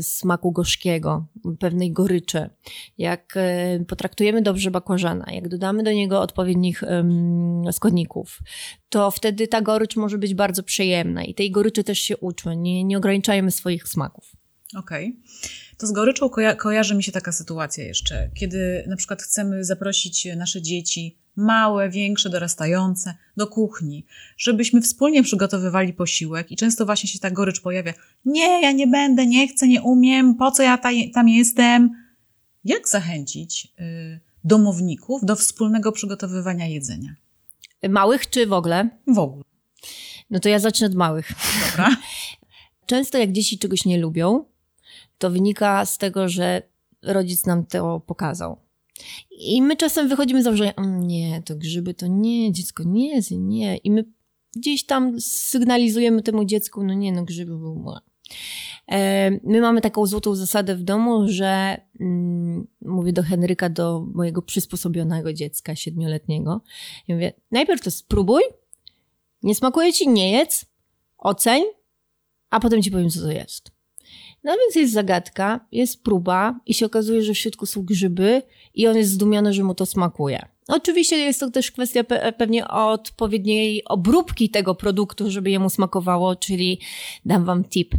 smaku 0.01 0.53
gorzkiego, 0.53 1.27
pewnej 1.59 1.93
goryczy. 1.93 2.51
Jak 2.99 3.39
potraktujemy 3.89 4.43
dobrze 4.43 4.71
bakłażana, 4.71 5.27
jak 5.33 5.49
dodamy 5.49 5.83
do 5.83 5.93
niego 5.93 6.21
odpowiednich 6.21 6.83
składników, 7.73 8.39
to 8.89 9.11
wtedy 9.11 9.49
ta 9.49 9.61
gorycz 9.61 9.97
może 9.97 10.19
być 10.19 10.35
bardzo 10.35 10.63
przyjemna 10.63 11.25
i 11.25 11.35
tej 11.35 11.51
goryczy 11.51 11.85
też 11.85 11.99
się 11.99 12.17
uczmy, 12.17 12.57
nie, 12.57 12.85
nie 12.85 12.99
ograniczajmy 12.99 13.51
swoich 13.51 13.89
smaków. 13.89 14.38
Okej. 14.77 15.09
Okay. 15.09 15.77
To 15.79 15.87
z 15.87 15.93
goryczą 15.93 16.27
koja- 16.29 16.57
kojarzy 16.57 16.95
mi 16.95 17.03
się 17.03 17.13
taka 17.13 17.33
sytuacja 17.33 17.85
jeszcze, 17.85 18.31
kiedy 18.35 18.85
na 18.89 18.97
przykład 18.97 19.23
chcemy 19.23 19.65
zaprosić 19.65 20.29
nasze 20.37 20.63
dzieci, 20.63 21.19
małe, 21.37 21.91
większe, 21.91 22.31
dorastające, 22.31 23.15
do 23.37 23.47
kuchni, 23.47 24.07
żebyśmy 24.37 24.81
wspólnie 24.81 25.23
przygotowywali 25.23 25.93
posiłek 25.93 26.53
i 26.53 26.57
często 26.57 26.87
właśnie 26.87 27.11
się 27.11 27.19
ta 27.19 27.31
gorycz 27.31 27.61
pojawia. 27.61 27.95
Nie, 28.25 28.63
ja 28.63 28.73
nie 28.73 28.87
będę, 28.87 29.27
nie 29.27 29.49
chcę, 29.49 29.69
nie 29.69 29.83
umiem, 29.83 30.35
po 30.35 30.51
co 30.51 30.63
ja 30.63 30.79
ta, 30.79 30.89
tam 31.15 31.29
jestem? 31.29 31.91
Jak 32.65 32.89
zachęcić 32.89 33.69
y, 33.81 34.21
domowników 34.45 35.25
do 35.25 35.37
wspólnego 35.37 35.93
przygotowywania 35.93 36.67
jedzenia? 36.67 37.15
Małych 37.89 38.31
czy 38.31 38.47
w 38.47 38.53
ogóle? 38.53 38.89
W 39.07 39.19
ogóle. 39.19 39.45
No 40.31 40.41
to 40.41 40.49
ja 40.49 40.59
zacznę 40.59 40.87
od 40.87 40.95
małych. 40.95 41.33
Dobra. 41.71 41.97
Często 42.87 43.19
jak 43.19 43.33
dzieci 43.33 43.59
czegoś 43.59 43.85
nie 43.85 43.99
lubią, 43.99 44.45
to 45.19 45.31
wynika 45.31 45.85
z 45.85 45.99
tego, 45.99 46.29
że 46.29 46.63
rodzic 47.03 47.47
nam 47.47 47.67
to 47.67 48.01
pokazał. 48.01 48.69
I 49.31 49.63
my 49.63 49.77
czasem 49.77 50.09
wychodzimy 50.09 50.41
z 50.41 50.45
założenia, 50.45 50.73
mm, 50.77 51.07
nie, 51.07 51.43
to 51.43 51.57
grzyby 51.57 51.95
to 51.95 52.07
nie, 52.07 52.53
dziecko 52.53 52.83
nie 52.87 53.23
nie. 53.31 53.77
I 53.77 53.91
my 53.91 54.05
gdzieś 54.57 54.87
tam 54.87 55.21
sygnalizujemy 55.21 56.23
temu 56.23 56.45
dziecku, 56.45 56.85
no 56.85 56.95
nie, 56.95 57.13
no 57.13 57.25
grzyby 57.25 57.59
były 57.59 57.77
e, 58.91 59.31
My 59.31 59.61
mamy 59.61 59.81
taką 59.81 60.07
złotą 60.07 60.35
zasadę 60.35 60.77
w 60.77 60.83
domu, 60.83 61.29
że 61.29 61.81
mm, 62.01 62.67
mówię 62.81 63.13
do 63.13 63.23
Henryka, 63.23 63.69
do 63.69 64.07
mojego 64.15 64.43
przysposobionego 64.43 65.33
dziecka 65.33 65.77
siedmioletniego. 65.77 66.61
Ja 67.09 67.15
mówię, 67.15 67.33
najpierw 67.51 67.83
to 67.83 67.91
spróbuj, 67.91 68.43
nie 69.43 69.55
smakuje 69.55 69.93
ci, 69.93 70.09
nie 70.09 70.33
jedz, 70.33 70.65
oceń, 71.19 71.63
a 72.51 72.61
potem 72.61 72.83
ci 72.83 72.91
powiem, 72.91 73.11
co 73.11 73.21
to 73.21 73.31
jest. 73.31 73.78
No 74.45 74.57
więc 74.57 74.77
jest 74.77 74.93
zagadka, 74.93 75.67
jest 75.73 76.03
próba 76.03 76.61
i 76.67 76.75
się 76.75 76.87
okazuje, 76.87 77.23
że 77.23 77.35
w 77.35 77.39
środku 77.39 77.67
są 77.67 77.83
grzyby 77.83 78.43
i 78.75 78.87
on 78.87 78.97
jest 78.97 79.11
zdumiony, 79.11 79.53
że 79.53 79.65
mu 79.65 79.75
to 79.75 79.87
smakuje. 79.87 80.49
Oczywiście 80.69 81.17
jest 81.17 81.41
to 81.41 81.51
też 81.51 81.71
kwestia 81.71 82.05
pe 82.05 82.33
pewnie 82.33 82.69
odpowiedniej 82.69 83.83
obróbki 83.85 84.51
tego 84.51 84.75
produktu, 84.75 85.31
żeby 85.31 85.51
jemu 85.51 85.71
smakowało, 85.71 86.37
czyli 86.37 86.81
dam 87.25 87.45
wam 87.45 87.65
tip. 87.65 87.95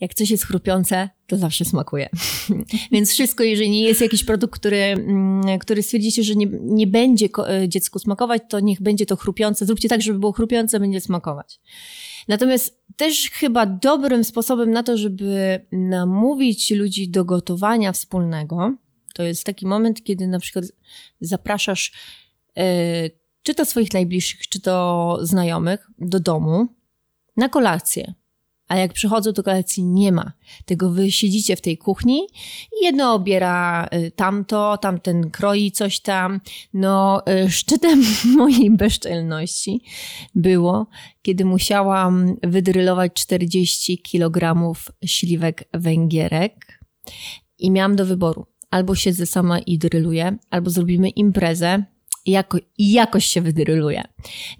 Jak 0.00 0.14
coś 0.14 0.30
jest 0.30 0.46
chrupiące, 0.46 1.10
to 1.26 1.36
zawsze 1.36 1.64
smakuje. 1.64 2.08
Więc 2.92 3.12
wszystko, 3.12 3.44
jeżeli 3.44 3.70
nie 3.70 3.82
jest 3.82 4.00
jakiś 4.00 4.24
produkt, 4.24 4.54
który, 4.60 4.76
mm, 4.76 5.58
który 5.58 5.82
stwierdzicie, 5.82 6.22
że 6.22 6.34
nie, 6.34 6.46
nie 6.62 6.86
będzie 6.86 7.28
e, 7.48 7.68
dziecku 7.68 7.98
smakować, 7.98 8.42
to 8.48 8.60
niech 8.60 8.82
będzie 8.82 9.06
to 9.06 9.16
chrupiące. 9.16 9.66
Zróbcie 9.66 9.88
tak, 9.88 10.02
żeby 10.02 10.18
było 10.18 10.32
chrupiące, 10.32 10.80
będzie 10.80 11.00
smakować. 11.00 11.60
Natomiast 12.28 12.84
też 12.96 13.30
chyba 13.30 13.66
dobrym 13.66 14.24
sposobem 14.24 14.70
na 14.70 14.82
to, 14.82 14.96
żeby 14.96 15.60
namówić 15.72 16.70
ludzi 16.70 17.08
do 17.08 17.24
gotowania 17.24 17.92
wspólnego, 17.92 18.76
to 19.14 19.22
jest 19.22 19.44
taki 19.44 19.66
moment, 19.66 20.04
kiedy 20.04 20.26
na 20.26 20.38
przykład 20.38 20.64
zapraszasz 21.20 21.92
e, 22.56 23.10
czy 23.42 23.54
to 23.54 23.64
swoich 23.64 23.92
najbliższych, 23.92 24.48
czy 24.48 24.60
to 24.60 25.18
znajomych 25.22 25.90
do 25.98 26.20
domu 26.20 26.66
na 27.36 27.48
kolację 27.48 28.14
a 28.70 28.76
jak 28.76 28.92
przychodzą 28.92 29.32
do 29.32 29.42
kolacji 29.42 29.84
nie 29.84 30.12
ma. 30.12 30.32
Tego 30.64 30.90
wy 30.90 31.12
siedzicie 31.12 31.56
w 31.56 31.60
tej 31.60 31.78
kuchni 31.78 32.20
i 32.80 32.84
jedno 32.84 33.14
obiera 33.14 33.88
y, 33.94 34.10
tamto, 34.10 34.78
tamten 34.78 35.30
kroi 35.30 35.70
coś 35.72 36.00
tam. 36.00 36.40
No, 36.74 37.22
y, 37.44 37.50
szczytem 37.50 38.02
mojej 38.36 38.70
bezczelności 38.70 39.82
było, 40.34 40.86
kiedy 41.22 41.44
musiałam 41.44 42.36
wydrylować 42.42 43.12
40 43.12 44.02
kg 44.02 44.72
śliwek 45.04 45.68
węgierek 45.74 46.80
i 47.58 47.70
miałam 47.70 47.96
do 47.96 48.06
wyboru. 48.06 48.46
Albo 48.70 48.94
siedzę 48.94 49.26
sama 49.26 49.58
i 49.58 49.78
dryluję, 49.78 50.38
albo 50.50 50.70
zrobimy 50.70 51.08
imprezę, 51.08 51.84
jako, 52.26 52.58
i 52.78 52.92
jakoś 52.92 53.24
się 53.26 53.40
wydryluje. 53.40 54.02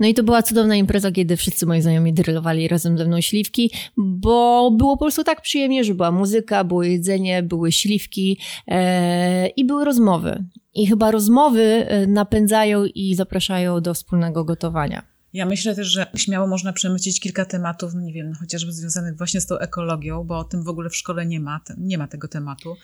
No 0.01 0.07
i 0.07 0.15
to 0.15 0.23
była 0.23 0.43
cudowna 0.43 0.77
impreza, 0.77 1.13
kiedy 1.13 1.37
wszyscy 1.37 1.67
moi 1.67 1.83
znajomi 1.83 2.13
drylowali 2.13 2.69
razem 2.69 2.99
ze 2.99 3.05
mną 3.05 3.21
śliwki, 3.21 3.71
bo 3.97 4.71
było 4.71 4.97
po 4.97 5.05
prostu 5.05 5.25
tak 5.25 5.43
przyjemnie, 5.43 5.85
że 5.85 5.95
była 5.95 6.11
muzyka, 6.13 6.65
było 6.65 6.83
jedzenie, 6.83 7.43
były 7.43 7.73
śliwki 7.73 8.39
e, 8.67 9.47
i 9.47 9.65
były 9.65 9.85
rozmowy. 9.85 10.45
I 10.75 10.87
chyba 10.87 11.11
rozmowy 11.11 11.63
e, 11.63 12.07
napędzają 12.07 12.85
i 12.85 13.15
zapraszają 13.15 13.81
do 13.81 13.95
wspólnego 13.95 14.45
gotowania. 14.45 15.11
Ja 15.33 15.47
myślę 15.47 15.75
też, 15.75 15.87
że 15.87 16.07
śmiało 16.17 16.47
można 16.47 16.73
przemycić 16.73 17.21
kilka 17.21 17.45
tematów, 17.45 17.95
no 17.95 18.01
nie 18.01 18.13
wiem, 18.13 18.33
chociażby 18.41 18.73
związanych 18.73 19.17
właśnie 19.17 19.41
z 19.41 19.47
tą 19.47 19.59
ekologią, 19.59 20.25
bo 20.25 20.39
o 20.39 20.45
tym 20.45 20.65
w 20.65 20.69
ogóle 20.69 20.91
w 20.91 20.97
szkole 20.97 21.27
nie 21.27 21.41
ma, 21.41 21.61
nie 21.79 21.99
ma 21.99 22.09
tego 22.09 22.29
tematu. 22.29 22.77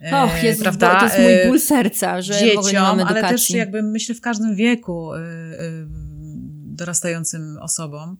Och, 0.00 0.34
e, 0.34 0.44
Jezus, 0.44 0.62
prawda? 0.62 0.98
to 0.98 1.04
jest 1.04 1.18
mój 1.18 1.32
e, 1.32 1.46
ból 1.46 1.60
serca, 1.60 2.22
że 2.22 2.34
dzieciom, 2.34 3.00
ale 3.06 3.22
też 3.22 3.50
jakby 3.50 3.82
myślę 3.82 4.14
w 4.14 4.20
każdym 4.20 4.56
wieku 4.56 5.14
e, 5.14 5.20
dorastającym 6.76 7.58
osobom 7.60 8.16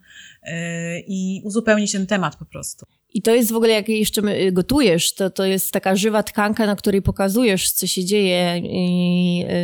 i 1.06 1.40
uzupełnić 1.44 1.92
ten 1.92 2.06
temat 2.06 2.36
po 2.36 2.44
prostu. 2.44 2.86
I 3.14 3.22
to 3.22 3.34
jest 3.34 3.52
w 3.52 3.56
ogóle, 3.56 3.72
jak 3.72 3.88
jeszcze 3.88 4.22
gotujesz, 4.52 5.14
to, 5.14 5.30
to 5.30 5.44
jest 5.44 5.72
taka 5.72 5.96
żywa 5.96 6.22
tkanka, 6.22 6.66
na 6.66 6.76
której 6.76 7.02
pokazujesz, 7.02 7.72
co 7.72 7.86
się 7.86 8.04
dzieje 8.04 8.62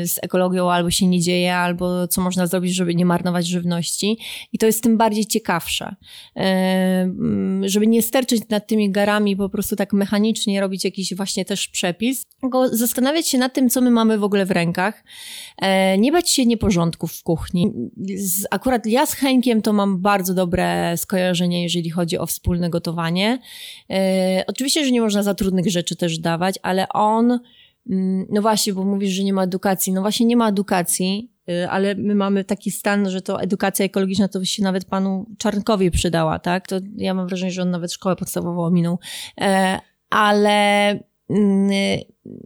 z 0.06 0.18
ekologią, 0.22 0.70
albo 0.70 0.90
się 0.90 1.06
nie 1.06 1.20
dzieje, 1.20 1.56
albo 1.56 2.08
co 2.08 2.20
można 2.20 2.46
zrobić, 2.46 2.74
żeby 2.74 2.94
nie 2.94 3.06
marnować 3.06 3.46
żywności. 3.46 4.18
I 4.52 4.58
to 4.58 4.66
jest 4.66 4.82
tym 4.82 4.96
bardziej 4.96 5.26
ciekawsze. 5.26 5.94
Żeby 7.62 7.86
nie 7.86 8.02
sterczyć 8.02 8.42
nad 8.48 8.66
tymi 8.66 8.90
garami, 8.90 9.36
po 9.36 9.48
prostu 9.48 9.76
tak 9.76 9.92
mechanicznie 9.92 10.60
robić 10.60 10.84
jakiś 10.84 11.14
właśnie 11.14 11.44
też 11.44 11.68
przepis, 11.68 12.26
tylko 12.40 12.68
zastanawiać 12.68 13.28
się 13.28 13.38
nad 13.38 13.54
tym, 13.54 13.70
co 13.70 13.80
my 13.80 13.90
mamy 13.90 14.18
w 14.18 14.24
ogóle 14.24 14.46
w 14.46 14.50
rękach. 14.50 15.04
E, 15.58 15.98
nie 15.98 16.12
bać 16.12 16.30
się 16.30 16.46
nieporządków 16.46 17.12
w 17.12 17.22
kuchni. 17.22 17.72
Akurat 18.50 18.86
ja 18.86 19.06
z 19.06 19.12
Henkiem 19.12 19.62
to 19.62 19.72
mam 19.72 20.00
bardzo 20.00 20.34
dobre 20.34 20.96
skojarzenie, 20.96 21.62
jeżeli 21.62 21.90
chodzi 21.90 22.18
o 22.18 22.26
wspólne 22.26 22.70
gotowanie. 22.70 23.35
E, 23.90 24.44
oczywiście, 24.46 24.84
że 24.84 24.90
nie 24.90 25.00
można 25.00 25.22
za 25.22 25.34
trudnych 25.34 25.70
rzeczy 25.70 25.96
też 25.96 26.18
dawać, 26.18 26.54
ale 26.62 26.88
on, 26.88 27.40
mm, 27.90 28.26
no 28.30 28.42
właśnie, 28.42 28.72
bo 28.72 28.84
mówisz, 28.84 29.10
że 29.10 29.24
nie 29.24 29.32
ma 29.32 29.42
edukacji. 29.42 29.92
No 29.92 30.00
właśnie 30.00 30.26
nie 30.26 30.36
ma 30.36 30.48
edukacji, 30.48 31.30
e, 31.48 31.70
ale 31.70 31.94
my 31.94 32.14
mamy 32.14 32.44
taki 32.44 32.70
stan, 32.70 33.10
że 33.10 33.22
to 33.22 33.40
edukacja 33.40 33.84
ekologiczna 33.84 34.28
to 34.28 34.44
się 34.44 34.62
nawet 34.62 34.84
panu 34.84 35.26
Czarnkowi 35.38 35.90
przydała, 35.90 36.38
tak? 36.38 36.68
To 36.68 36.76
ja 36.96 37.14
mam 37.14 37.26
wrażenie, 37.26 37.52
że 37.52 37.62
on 37.62 37.70
nawet 37.70 37.92
szkołę 37.92 38.16
podstawową 38.16 38.64
ominął. 38.64 38.98
E, 39.40 39.80
ale 40.10 40.88
mm, 41.30 41.70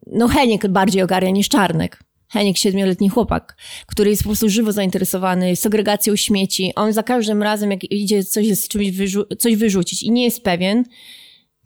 no 0.07 0.29
Heniek 0.29 0.69
bardziej 0.69 1.03
ogarnia 1.03 1.31
niż 1.31 1.49
Czarnek. 1.49 2.10
Heniek, 2.31 2.59
siedmioletni 2.59 3.09
chłopak, 3.09 3.57
który 3.87 4.11
jest 4.11 4.23
po 4.23 4.29
prostu 4.29 4.49
żywo 4.49 4.73
zainteresowany 4.73 5.57
segregacją 5.57 6.17
śmieci. 6.17 6.73
On 6.77 6.93
za 6.93 7.03
każdym 7.03 7.43
razem, 7.43 7.71
jak 7.71 7.85
idzie 7.85 8.25
coś 8.25 8.47
z 8.47 8.69
czymś 8.69 8.87
wyrzu- 8.87 9.37
coś 9.39 9.57
wyrzucić 9.57 10.03
i 10.03 10.11
nie 10.11 10.25
jest 10.25 10.45
pewien, 10.45 10.85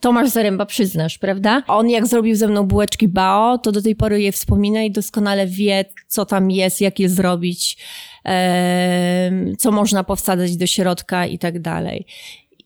Tomasz 0.01 0.29
Zaręba 0.29 0.67
przyznasz, 0.67 1.19
prawda? 1.19 1.63
On 1.67 1.91
jak 1.91 2.07
zrobił 2.07 2.37
ze 2.37 2.49
mną 2.49 2.67
bułeczki 2.67 3.09
bao, 3.09 3.59
to 3.59 3.73
do 3.73 3.83
tej 3.83 3.97
pory 3.97 4.23
je 4.23 4.33
wspomina 4.33 4.83
i 4.83 4.91
doskonale 4.91 5.47
wie, 5.47 5.85
co 6.09 6.27
tam 6.27 6.51
jest, 6.51 6.81
jak 6.81 7.01
je 7.01 7.09
zrobić, 7.09 7.77
e, 8.25 9.31
co 9.59 9.73
można 9.73 10.05
powsadzać 10.05 10.57
do 10.57 10.67
środka 10.67 11.27
i 11.27 11.39
tak 11.39 11.61
dalej. 11.61 12.07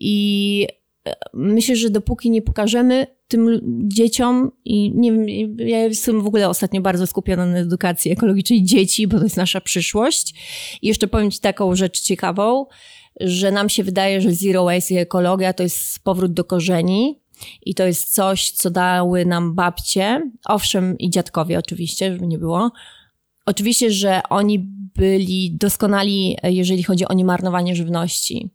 I 0.00 0.66
myślę, 1.34 1.76
że 1.76 1.90
dopóki 1.90 2.30
nie 2.30 2.42
pokażemy 2.42 3.06
tym 3.28 3.60
dzieciom 3.88 4.50
i 4.64 4.92
nie 4.94 5.12
wiem, 5.12 5.26
ja 5.58 5.84
jestem 5.84 6.22
w 6.22 6.26
ogóle 6.26 6.48
ostatnio 6.48 6.80
bardzo 6.80 7.06
skupiona 7.06 7.46
na 7.46 7.58
edukacji 7.58 8.10
ekologicznej 8.10 8.64
dzieci, 8.64 9.06
bo 9.06 9.18
to 9.18 9.24
jest 9.24 9.36
nasza 9.36 9.60
przyszłość. 9.60 10.34
I 10.82 10.88
jeszcze 10.88 11.08
powiem 11.08 11.30
Ci 11.30 11.40
taką 11.40 11.74
rzecz 11.74 12.00
ciekawą, 12.00 12.66
że 13.20 13.52
nam 13.52 13.68
się 13.68 13.84
wydaje, 13.84 14.20
że 14.20 14.32
zero 14.32 14.64
waste 14.64 14.94
i 14.94 14.98
ekologia 14.98 15.52
to 15.52 15.62
jest 15.62 16.04
powrót 16.04 16.32
do 16.32 16.44
korzeni. 16.44 17.20
I 17.66 17.74
to 17.74 17.86
jest 17.86 18.14
coś, 18.14 18.50
co 18.50 18.70
dały 18.70 19.26
nam 19.26 19.54
babcie, 19.54 20.30
owszem 20.44 20.98
i 20.98 21.10
dziadkowie 21.10 21.58
oczywiście, 21.58 22.12
żeby 22.12 22.26
nie 22.26 22.38
było. 22.38 22.70
Oczywiście, 23.46 23.90
że 23.90 24.20
oni 24.30 24.58
byli 24.96 25.56
doskonali, 25.56 26.36
jeżeli 26.42 26.82
chodzi 26.82 27.08
o 27.08 27.14
niemarnowanie 27.14 27.76
żywności 27.76 28.50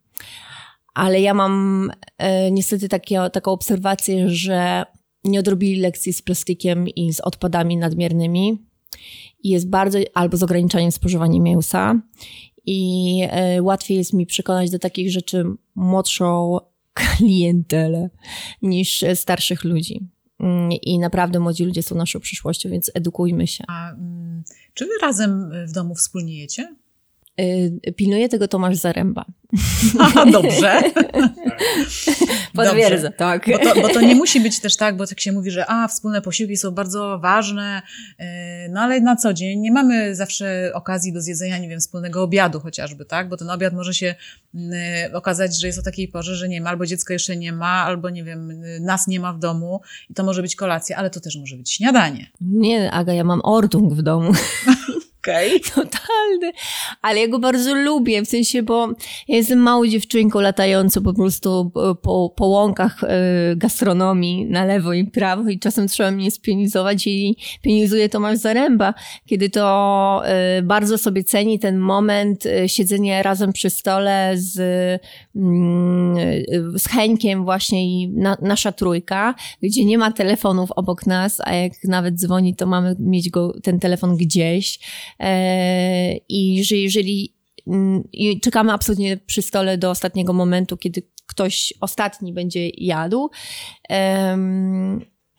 ale 0.94 1.22
ja 1.22 1.34
mam 1.34 1.92
e, 2.18 2.52
niestety 2.52 2.90
takie, 2.90 3.30
taką 3.34 3.52
obserwację, 3.52 4.30
że 4.30 4.86
nie 5.24 5.40
odrobili 5.40 5.82
lekcji 5.82 6.14
z 6.14 6.22
plastikiem 6.22 6.88
i 6.88 7.14
z 7.14 7.20
odpadami 7.20 7.78
nadmiernymi 7.78 8.68
i 9.44 9.50
jest 9.50 9.70
bardzo, 9.70 10.00
albo 10.14 10.38
z 10.38 10.44
ograniczaniem 10.44 10.92
spożywania 10.92 11.42
mięsa 11.42 12.02
i 12.66 13.20
e, 13.30 13.62
łatwiej 13.62 13.98
jest 13.98 14.14
mi 14.14 14.26
przekonać 14.26 14.72
do 14.72 14.80
takich 14.80 15.12
rzeczy 15.12 15.46
młodszą 15.76 16.58
klientelę 17.00 18.10
niż 18.62 19.06
starszych 19.16 19.64
ludzi. 19.64 20.10
Mm, 20.40 20.72
I 20.72 21.00
naprawdę 21.00 21.40
młodzi 21.40 21.66
ludzie 21.66 21.84
są 21.84 21.96
naszą 21.96 22.20
przyszłością, 22.20 22.70
więc 22.70 22.92
edukujmy 22.94 23.48
się. 23.48 23.64
A 23.68 23.92
mm, 23.92 24.44
czy 24.74 24.86
wy 24.86 24.92
razem 25.02 25.52
w 25.68 25.72
domu 25.72 25.96
wspólnie 25.96 26.38
jecie? 26.38 26.76
Y, 27.42 27.94
pilnuje 27.96 28.30
tego 28.30 28.48
Tomasz 28.48 28.76
Zaręba. 28.76 29.26
A, 30.16 30.26
dobrze. 30.26 30.82
Potwierdzę, 32.56 33.12
tak. 33.12 33.50
Bo 33.52 33.58
to, 33.60 33.82
bo 33.82 33.90
to, 33.90 34.02
nie 34.02 34.16
musi 34.16 34.40
być 34.40 34.60
też 34.60 34.78
tak, 34.78 34.98
bo 34.98 35.08
tak 35.08 35.20
się 35.20 35.32
mówi, 35.32 35.52
że 35.52 35.66
a, 35.70 35.88
wspólne 35.88 36.22
posiłki 36.22 36.58
są 36.58 36.72
bardzo 36.72 37.20
ważne, 37.20 37.82
y, 38.20 38.24
no 38.70 38.82
ale 38.82 39.02
na 39.02 39.16
co 39.16 39.34
dzień 39.34 39.60
nie 39.60 39.72
mamy 39.72 40.16
zawsze 40.16 40.72
okazji 40.74 41.14
do 41.14 41.22
zjedzenia, 41.22 41.58
nie 41.58 41.70
wiem, 41.70 41.80
wspólnego 41.80 42.24
obiadu 42.24 42.60
chociażby, 42.60 43.06
tak? 43.06 43.30
Bo 43.30 43.38
ten 43.38 43.50
obiad 43.50 43.74
może 43.74 43.94
się 43.94 44.16
y, 44.56 44.60
okazać, 45.14 45.60
że 45.60 45.68
jest 45.68 45.80
o 45.80 45.84
takiej 45.84 46.08
porze, 46.08 46.36
że 46.36 46.50
nie 46.50 46.62
ma, 46.62 46.70
albo 46.70 46.86
dziecko 46.86 47.14
jeszcze 47.14 47.36
nie 47.36 47.54
ma, 47.54 47.84
albo 47.86 48.10
nie 48.10 48.24
wiem, 48.24 48.64
nas 48.82 49.08
nie 49.08 49.20
ma 49.20 49.34
w 49.34 49.40
domu 49.40 49.82
i 50.10 50.14
to 50.14 50.24
może 50.24 50.42
być 50.42 50.56
kolacja, 50.56 50.98
ale 50.98 51.10
to 51.10 51.20
też 51.20 51.38
może 51.38 51.58
być 51.58 51.72
śniadanie. 51.72 52.28
Nie, 52.42 52.92
Aga, 52.92 53.14
ja 53.14 53.24
mam 53.24 53.42
ordung 53.44 53.94
w 53.94 54.02
domu. 54.02 54.32
Okay. 55.24 55.60
Totalny. 55.76 56.52
Ale 57.02 57.20
ja 57.20 57.28
go 57.28 57.40
bardzo 57.40 57.76
lubię, 57.76 58.22
w 58.22 58.28
sensie, 58.28 58.64
bo 58.64 58.88
ja 59.28 59.36
jestem 59.36 59.60
małą 59.60 59.88
dziewczynką 59.88 60.42
latającą 60.42 61.04
po 61.04 61.14
prostu 61.14 61.72
po, 62.02 62.34
po 62.36 62.46
łąkach 62.46 63.04
y, 63.04 63.08
gastronomii 63.56 64.46
na 64.46 64.66
lewo 64.66 64.94
i 64.94 65.06
prawo 65.06 65.50
i 65.50 65.60
czasem 65.60 65.88
trzeba 65.88 66.12
mnie 66.12 66.32
spienizować 66.32 67.08
i 67.08 67.36
pienizuje 67.62 68.10
Tomasz 68.10 68.38
Zaręba, 68.38 68.94
kiedy 69.26 69.50
to 69.50 70.24
y, 70.60 70.62
bardzo 70.62 70.98
sobie 70.98 71.24
ceni 71.24 71.60
ten 71.60 71.78
moment 71.78 72.44
siedzenia 72.68 73.24
razem 73.24 73.54
przy 73.54 73.70
stole 73.70 74.34
z, 74.36 74.60
mm, 75.36 76.18
z 76.76 76.88
Henkiem 76.88 77.44
właśnie 77.44 77.86
i 77.86 78.10
na, 78.10 78.38
nasza 78.42 78.72
trójka, 78.72 79.36
gdzie 79.62 79.86
nie 79.86 79.98
ma 79.98 80.12
telefonów 80.12 80.72
obok 80.72 81.06
nas, 81.06 81.42
a 81.46 81.54
jak 81.56 81.74
nawet 81.84 82.16
dzwoni, 82.16 82.56
to 82.56 82.66
mamy 82.66 82.96
mieć 83.00 83.30
go, 83.30 83.54
ten 83.64 83.80
telefon 83.80 84.18
gdzieś 84.18 84.80
E, 85.13 85.13
I 86.30 86.64
że 86.64 86.76
jeżeli 86.76 87.36
mm, 87.68 88.04
i 88.14 88.40
czekamy 88.40 88.74
absolutnie 88.74 89.18
przy 89.18 89.42
stole 89.42 89.78
do 89.78 89.90
ostatniego 89.90 90.34
momentu, 90.34 90.78
kiedy 90.78 91.04
ktoś 91.26 91.74
ostatni 91.82 92.34
będzie 92.34 92.70
jadł. 92.70 93.30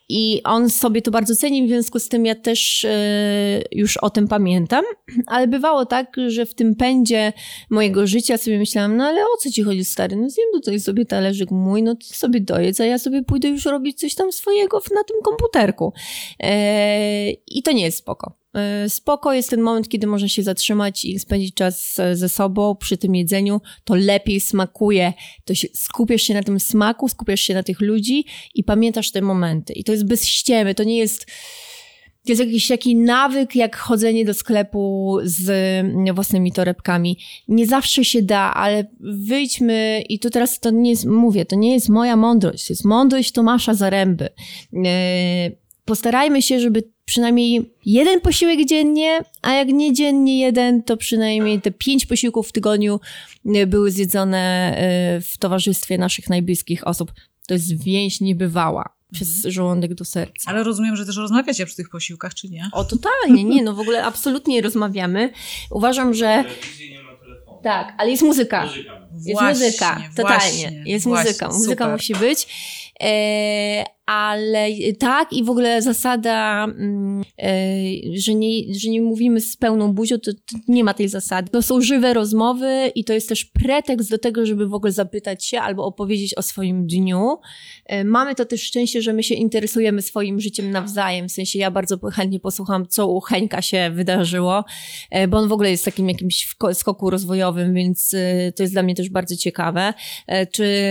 I 0.09 0.41
on 0.45 0.71
sobie 0.71 1.03
to 1.03 1.11
bardzo 1.11 1.37
ceni, 1.37 1.67
w 1.67 1.69
związku 1.69 1.99
z 1.99 2.09
tym 2.09 2.27
ja 2.27 2.35
też 2.35 2.85
e, 2.85 3.63
już 3.73 3.97
o 3.97 4.11
tym 4.11 4.29
pamiętam. 4.29 4.85
Ale 5.27 5.49
bywało 5.49 5.87
tak, 5.87 6.17
że 6.27 6.47
w 6.47 6.55
tym 6.55 6.75
pędzie 6.75 7.33
mojego 7.71 8.07
życia 8.07 8.39
sobie 8.39 8.59
myślałam, 8.59 8.97
no 8.97 9.05
ale 9.05 9.23
o 9.23 9.37
co 9.41 9.51
ci 9.51 9.63
chodzi, 9.63 9.85
stary? 9.85 10.17
No 10.17 10.31
zjem 10.31 10.47
tutaj 10.53 10.81
sobie 10.81 11.05
talerzyk 11.05 11.51
mój, 11.51 11.83
no 11.83 11.95
ty 11.95 12.07
sobie 12.07 12.41
dojedz, 12.41 12.81
a 12.81 12.85
ja 12.85 12.99
sobie 12.99 13.23
pójdę 13.23 13.49
już 13.49 13.65
robić 13.65 13.99
coś 13.99 14.15
tam 14.15 14.33
swojego 14.33 14.81
na 14.95 15.05
tym 15.05 15.17
komputerku. 15.25 15.93
E, 16.41 17.31
I 17.31 17.63
to 17.63 17.73
nie 17.73 17.85
jest 17.85 17.99
spoko. 17.99 18.44
E, 18.55 18.89
spoko 18.89 19.33
jest 19.33 19.51
ten 19.51 19.61
moment, 19.61 19.89
kiedy 19.89 20.07
można 20.07 20.29
się 20.29 20.43
zatrzymać 20.43 21.05
i 21.05 21.19
spędzić 21.19 21.55
czas 21.55 21.97
ze 22.13 22.29
sobą 22.29 22.77
przy 22.77 22.97
tym 22.97 23.15
jedzeniu. 23.15 23.61
To 23.85 23.95
lepiej 23.95 24.41
smakuje. 24.41 25.13
To 25.45 25.55
się, 25.55 25.69
skupiasz 25.75 26.23
się 26.23 26.35
na 26.35 26.43
tym 26.43 26.61
smaku, 26.61 27.09
skupiasz 27.09 27.41
się 27.41 27.55
na 27.55 27.63
tych 27.63 27.81
ludzi 27.81 28.25
i 28.55 28.65
pamiętasz 28.65 29.11
te 29.11 29.23
momenty. 29.23 29.73
I 29.73 29.85
to 29.85 29.93
jest 29.93 30.07
bez 30.07 30.27
ściemy. 30.27 30.75
To 30.75 30.85
nie 30.85 30.99
jest... 30.99 31.27
To 32.27 32.33
jest 32.33 32.41
jakiś 32.41 32.69
taki 32.69 32.97
nawyk, 32.97 33.57
jak 33.57 33.77
chodzenie 33.77 34.25
do 34.25 34.35
sklepu 34.35 35.19
z 35.23 35.47
własnymi 36.15 36.53
torebkami. 36.53 37.19
Nie 37.49 37.67
zawsze 37.67 38.05
się 38.05 38.23
da, 38.23 38.55
ale 38.55 38.85
wyjdźmy 39.01 40.05
i 40.09 40.19
tu 40.19 40.31
teraz 40.31 40.61
to 40.61 40.71
nie 40.71 40.91
jest, 40.91 41.07
mówię, 41.07 41.45
to 41.45 41.57
nie 41.57 41.73
jest 41.73 41.89
moja 41.89 42.17
mądrość, 42.17 42.67
to 42.67 42.73
jest 42.73 42.85
mądrość 42.85 43.33
Tomasza 43.33 43.75
Zaręby. 43.75 44.29
E, 44.87 45.51
postarajmy 45.85 46.43
się, 46.43 46.61
żeby 46.61 46.94
przynajmniej 47.05 47.75
jeden 47.87 48.21
posiłek 48.21 48.65
dziennie, 48.65 49.21
a 49.43 49.53
jak 49.53 49.69
nie 49.69 49.93
dziennie 49.93 50.41
jeden, 50.41 50.83
to 50.83 50.97
przynajmniej 50.97 51.61
te 51.61 51.71
pięć 51.71 52.07
posiłków 52.07 52.49
w 52.49 52.53
tygodniu 52.53 53.01
e, 53.55 53.67
były 53.67 53.91
zjedzone 53.91 54.75
e, 54.77 55.21
w 55.21 55.39
towarzystwie 55.39 55.99
naszych 55.99 56.31
najbliższych 56.31 56.87
osób. 56.87 57.13
To 57.47 57.55
jest 57.55 57.85
więź 57.85 58.21
niebywała 58.21 58.95
przez 59.13 59.37
mhm. 59.37 59.53
żołądek 59.53 59.95
do 59.95 60.05
serca. 60.05 60.51
Ale 60.51 60.63
rozumiem, 60.63 60.97
że 60.97 61.07
też 61.07 61.17
rozmawiacie 61.17 61.67
przy 61.67 61.77
tych 61.77 61.91
posiłkach, 61.91 62.35
czy 62.35 62.49
nie? 62.49 62.69
O, 62.73 62.85
totalnie, 62.85 63.45
nie, 63.45 63.63
no 63.63 63.75
w 63.75 63.81
ogóle 63.81 64.05
absolutnie 64.05 64.63
rozmawiamy. 64.63 65.33
Uważam, 65.71 66.15
że... 66.15 66.45
Tak, 67.63 67.95
ale 67.99 68.11
jest 68.11 68.23
muzyka. 68.23 68.69
Jest 69.13 69.41
właśnie, 69.41 69.67
muzyka, 69.67 70.03
totalnie. 70.17 70.83
Jest 70.87 71.07
właśnie, 71.07 71.31
muzyka. 71.31 71.49
Muzyka 71.49 71.85
super. 71.85 71.93
musi 71.93 72.15
być. 72.15 72.47
E, 73.01 73.85
ale 74.07 74.69
tak 74.99 75.33
i 75.33 75.45
w 75.45 75.51
ogóle 75.51 75.83
zasada, 75.83 76.65
mm, 76.65 77.23
e, 77.43 77.51
że 78.15 78.35
nie, 78.35 78.75
że 78.75 78.91
nie 78.91 79.03
mówimy 79.03 79.41
z 79.41 79.57
pełną 79.57 79.93
buzią, 79.93 80.19
to, 80.19 80.33
to, 80.33 80.59
nie 80.69 80.85
ma 80.85 80.95
tej 80.95 81.09
zasady. 81.09 81.51
To 81.51 81.63
są 81.63 81.81
żywe 81.81 82.15
rozmowy 82.15 82.93
i 82.95 83.05
to 83.05 83.13
jest 83.13 83.29
też 83.29 83.45
pretekst 83.45 84.11
do 84.11 84.19
tego, 84.19 84.47
żeby 84.47 84.69
w 84.69 84.75
ogóle 84.75 84.93
zapytać 84.93 85.47
się 85.47 85.61
albo 85.61 85.85
opowiedzieć 85.85 86.35
o 86.35 86.43
swoim 86.43 86.87
dniu. 86.87 87.39
E, 87.87 88.05
mamy 88.05 88.35
to 88.35 88.45
też 88.45 88.63
szczęście, 88.63 89.03
że 89.03 89.13
my 89.13 89.23
się 89.23 89.35
interesujemy 89.35 90.03
swoim 90.03 90.41
życiem 90.41 90.71
nawzajem, 90.71 91.29
w 91.29 91.33
sensie 91.33 91.59
ja 91.59 91.71
bardzo 91.71 91.99
chętnie 92.11 92.41
posłucham, 92.41 92.87
co 92.87 93.09
u 93.09 93.21
Heńka 93.21 93.63
się 93.63 93.91
wydarzyło, 93.91 94.65
e, 95.11 95.29
bo 95.29 95.39
on 95.39 95.49
w 95.49 95.53
ogóle 95.53 95.71
jest 95.71 95.85
takim 95.85 96.09
jakimś 96.09 96.49
skoku 96.73 97.11
rozwojowym, 97.11 97.75
więc 97.75 98.15
to 98.57 98.63
jest 98.63 98.73
dla 98.73 98.83
mnie 98.83 98.95
też 98.95 99.09
bardzo 99.11 99.37
ciekawe. 99.37 99.95
Czy 100.53 100.85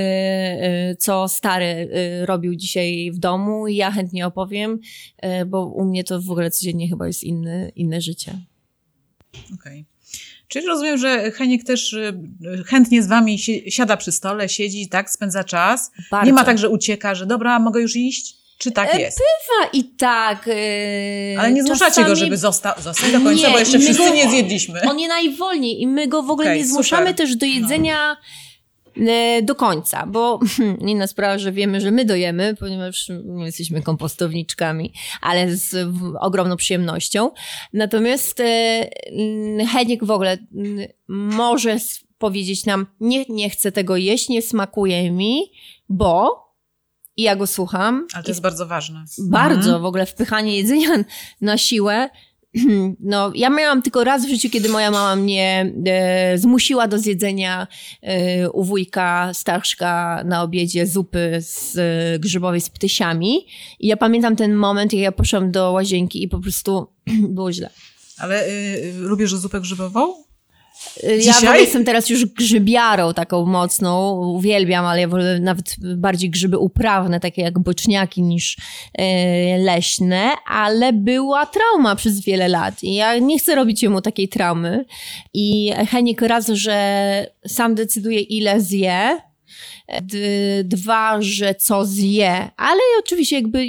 co 1.00 1.28
stary 1.28 1.90
robił 2.26 2.56
dzisiaj 2.56 3.03
w 3.12 3.18
domu 3.20 3.68
i 3.68 3.76
ja 3.76 3.92
chętnie 3.92 4.28
opowiem, 4.28 4.80
e, 5.18 5.46
bo 5.46 5.66
u 5.66 5.86
mnie 5.86 6.04
to 6.04 6.22
w 6.22 6.32
ogóle 6.32 6.52
codziennie 6.52 6.90
chyba 6.90 7.08
jest 7.08 7.24
inne, 7.24 7.70
inne 7.76 8.02
życie. 8.02 8.40
Okej. 9.34 9.56
Okay. 9.56 9.86
Czyli 10.48 10.68
rozumiem, 10.68 10.98
że 10.98 11.32
Heniek 11.32 11.64
też 11.64 11.94
e, 11.94 12.14
chętnie 12.66 13.04
z 13.04 13.08
wami 13.08 13.40
siada 13.70 13.98
przy 13.98 14.12
stole, 14.12 14.50
siedzi, 14.50 14.90
tak, 14.90 15.12
spędza 15.12 15.44
czas. 15.44 15.92
Bardzo. 16.12 16.26
Nie 16.26 16.34
ma 16.34 16.44
tak, 16.44 16.58
że 16.58 16.70
ucieka, 16.70 17.16
że 17.16 17.26
dobra, 17.26 17.60
mogę 17.60 17.82
już 17.82 17.96
iść? 17.96 18.36
Czy 18.58 18.72
tak 18.72 18.96
e, 18.96 19.02
jest? 19.02 19.18
Bywa 19.18 19.70
i 19.74 19.84
tak. 19.84 20.48
Yy, 20.48 21.40
Ale 21.40 21.52
nie 21.52 21.64
zmuszacie 21.64 21.90
czasami... 21.90 22.08
go, 22.08 22.16
żeby 22.16 22.38
został, 22.38 22.74
został 22.82 23.12
do 23.12 23.22
końca, 23.22 23.48
nie, 23.48 23.54
bo 23.54 23.60
jeszcze 23.60 23.80
wszyscy 23.80 24.04
go, 24.04 24.16
nie 24.16 24.30
zjedliśmy. 24.30 24.82
On 24.82 24.98
nie 24.98 25.08
najwolniej 25.08 25.82
i 25.82 25.88
my 25.88 26.08
go 26.08 26.24
w 26.24 26.30
ogóle 26.30 26.48
okay, 26.48 26.58
nie 26.58 26.66
zmuszamy 26.66 27.10
super. 27.10 27.16
też 27.16 27.36
do 27.36 27.46
jedzenia 27.46 28.10
no 28.10 28.28
do 29.44 29.56
końca, 29.56 30.06
bo 30.06 30.40
inna 30.88 31.08
sprawa, 31.08 31.38
że 31.38 31.52
wiemy, 31.52 31.82
że 31.82 31.92
my 31.92 32.06
dojemy, 32.06 32.56
ponieważ 32.60 33.12
my 33.26 33.46
jesteśmy 33.46 33.82
kompostowniczkami, 33.82 34.94
ale 35.22 35.56
z 35.56 35.90
ogromną 36.20 36.58
przyjemnością. 36.58 37.32
Natomiast 37.74 38.40
e, 38.40 38.90
Heniek 39.72 40.06
w 40.06 40.12
ogóle 40.12 40.38
może 41.08 41.78
powiedzieć 42.18 42.66
nam, 42.66 42.88
nie, 43.00 43.26
nie 43.30 43.50
chcę 43.50 43.72
tego 43.72 43.98
jeść, 43.98 44.30
nie 44.30 44.42
smakuje 44.42 45.12
mi, 45.12 45.52
bo 45.90 46.44
i 47.18 47.24
ja 47.24 47.36
go 47.36 47.48
słucham. 47.48 48.08
Ale 48.14 48.24
to 48.24 48.32
jest 48.32 48.42
bardzo 48.42 48.68
ważne. 48.68 49.06
Bardzo, 49.30 49.70
mhm. 49.70 49.82
w 49.82 49.86
ogóle 49.86 50.06
wpychanie 50.06 50.58
jedzenia 50.58 50.90
na 51.42 51.58
siłę 51.58 52.10
no, 53.00 53.32
ja 53.36 53.50
miałam 53.50 53.82
tylko 53.82 54.04
raz 54.04 54.26
w 54.26 54.30
życiu, 54.30 54.50
kiedy 54.50 54.70
moja 54.70 54.92
mama 54.92 55.16
mnie 55.16 55.74
e, 55.86 56.38
zmusiła 56.38 56.88
do 56.88 57.00
zjedzenia 57.00 57.68
e, 58.02 58.50
u 58.50 58.64
wujka 58.64 59.32
Starszka 59.34 60.24
na 60.26 60.44
obiedzie 60.44 60.88
zupy 60.88 61.38
z 61.42 61.78
e, 61.78 62.20
grzybowej 62.20 62.62
z 62.62 62.70
ptysiami. 62.70 63.46
I 63.80 63.88
ja 63.88 63.98
pamiętam 63.98 64.36
ten 64.36 64.56
moment, 64.56 64.94
jak 64.94 65.02
ja 65.02 65.12
poszłam 65.12 65.52
do 65.52 65.72
łazienki 65.72 66.24
i 66.24 66.28
po 66.28 66.40
prostu 66.40 66.88
było 67.36 67.52
źle. 67.52 67.70
Ale 68.18 68.48
y, 68.48 68.94
lubisz 68.98 69.36
zupę 69.36 69.62
grzybową? 69.62 70.24
Dzisiaj? 71.20 71.44
Ja 71.44 71.58
jestem 71.58 71.86
teraz 71.86 72.10
już 72.10 72.26
grzybiarą 72.26 73.14
taką 73.14 73.46
mocną, 73.46 74.20
uwielbiam, 74.20 74.86
ale 74.86 75.02
ja 75.02 75.08
wolę 75.08 75.40
nawet 75.40 75.76
bardziej 75.96 76.30
grzyby 76.30 76.58
uprawne, 76.58 77.20
takie 77.20 77.42
jak 77.42 77.60
boczniaki 77.60 78.22
niż 78.22 78.58
e, 78.94 79.58
leśne, 79.58 80.32
ale 80.48 80.94
była 80.94 81.46
trauma 81.46 81.96
przez 81.96 82.22
wiele 82.22 82.48
lat 82.48 82.84
i 82.84 82.94
ja 82.94 83.18
nie 83.18 83.40
chcę 83.40 83.56
robić 83.56 83.84
jemu 83.84 84.02
takiej 84.02 84.30
traumy 84.30 84.86
i 85.34 85.72
Henik 85.90 86.22
raz, 86.22 86.48
że 86.48 87.28
sam 87.48 87.76
decyduje 87.76 88.20
ile 88.20 88.62
zje, 88.62 89.18
dwa, 90.64 91.18
że 91.22 91.56
co 91.56 91.86
zje, 91.86 92.50
ale 92.58 92.80
oczywiście 93.00 93.36
jakby 93.36 93.66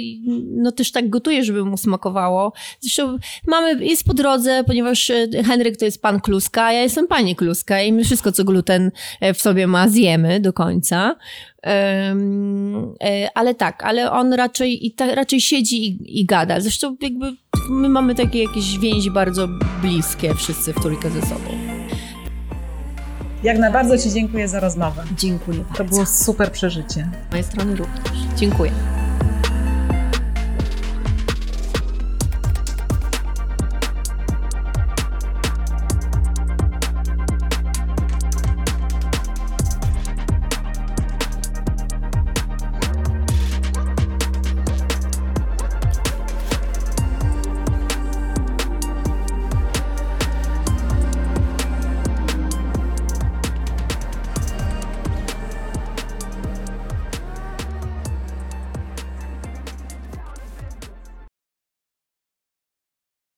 no 0.47 0.71
też 0.71 0.91
tak 0.91 1.09
gotuje, 1.09 1.43
żeby 1.43 1.65
mu 1.65 1.77
smakowało. 1.77 2.53
Zresztą 2.79 3.17
mamy, 3.47 3.85
jest 3.85 4.03
po 4.03 4.13
drodze, 4.13 4.63
ponieważ 4.67 5.09
e, 5.09 5.27
Henryk 5.43 5.77
to 5.77 5.85
jest 5.85 6.01
pan 6.01 6.21
kluska, 6.21 6.71
ja 6.71 6.81
jestem 6.81 7.07
pani 7.07 7.35
kluska 7.35 7.81
i 7.81 7.93
my 7.93 8.03
wszystko, 8.03 8.31
co 8.31 8.43
gluten 8.43 8.91
e, 9.21 9.33
w 9.33 9.41
sobie 9.41 9.67
ma, 9.67 9.89
zjemy 9.89 10.39
do 10.39 10.53
końca. 10.53 11.15
Um, 12.07 12.95
ale 13.35 13.55
tak, 13.55 13.83
ale 13.83 14.11
on 14.11 14.33
raczej, 14.33 14.85
i 14.85 14.95
raczej 15.15 15.41
siedzi 15.41 15.87
i, 15.87 16.19
i 16.19 16.25
gada. 16.25 16.59
Zresztą 16.61 16.97
jakby 17.01 17.33
my 17.69 17.89
mamy 17.89 18.15
takie 18.15 18.43
jakieś 18.43 18.79
więzi 18.79 19.11
bardzo 19.11 19.47
bliskie 19.81 20.35
wszyscy 20.35 20.73
w 20.73 20.81
trójkę 20.81 21.09
ze 21.09 21.21
sobą. 21.21 21.74
Jak 23.45 23.57
na 23.57 23.71
bardzo 23.71 23.97
Ci 23.97 24.11
dziękuję 24.11 24.47
za 24.47 24.59
rozmowę. 24.59 25.03
Dziękuję 25.17 25.57
bardzo. 25.59 25.77
To 25.77 25.83
było 25.83 26.05
super 26.05 26.51
przeżycie. 26.51 27.09
Z 27.29 27.31
mojej 27.31 27.43
strony 27.43 27.75
również. 27.75 27.99
Dziękuję. 28.35 28.71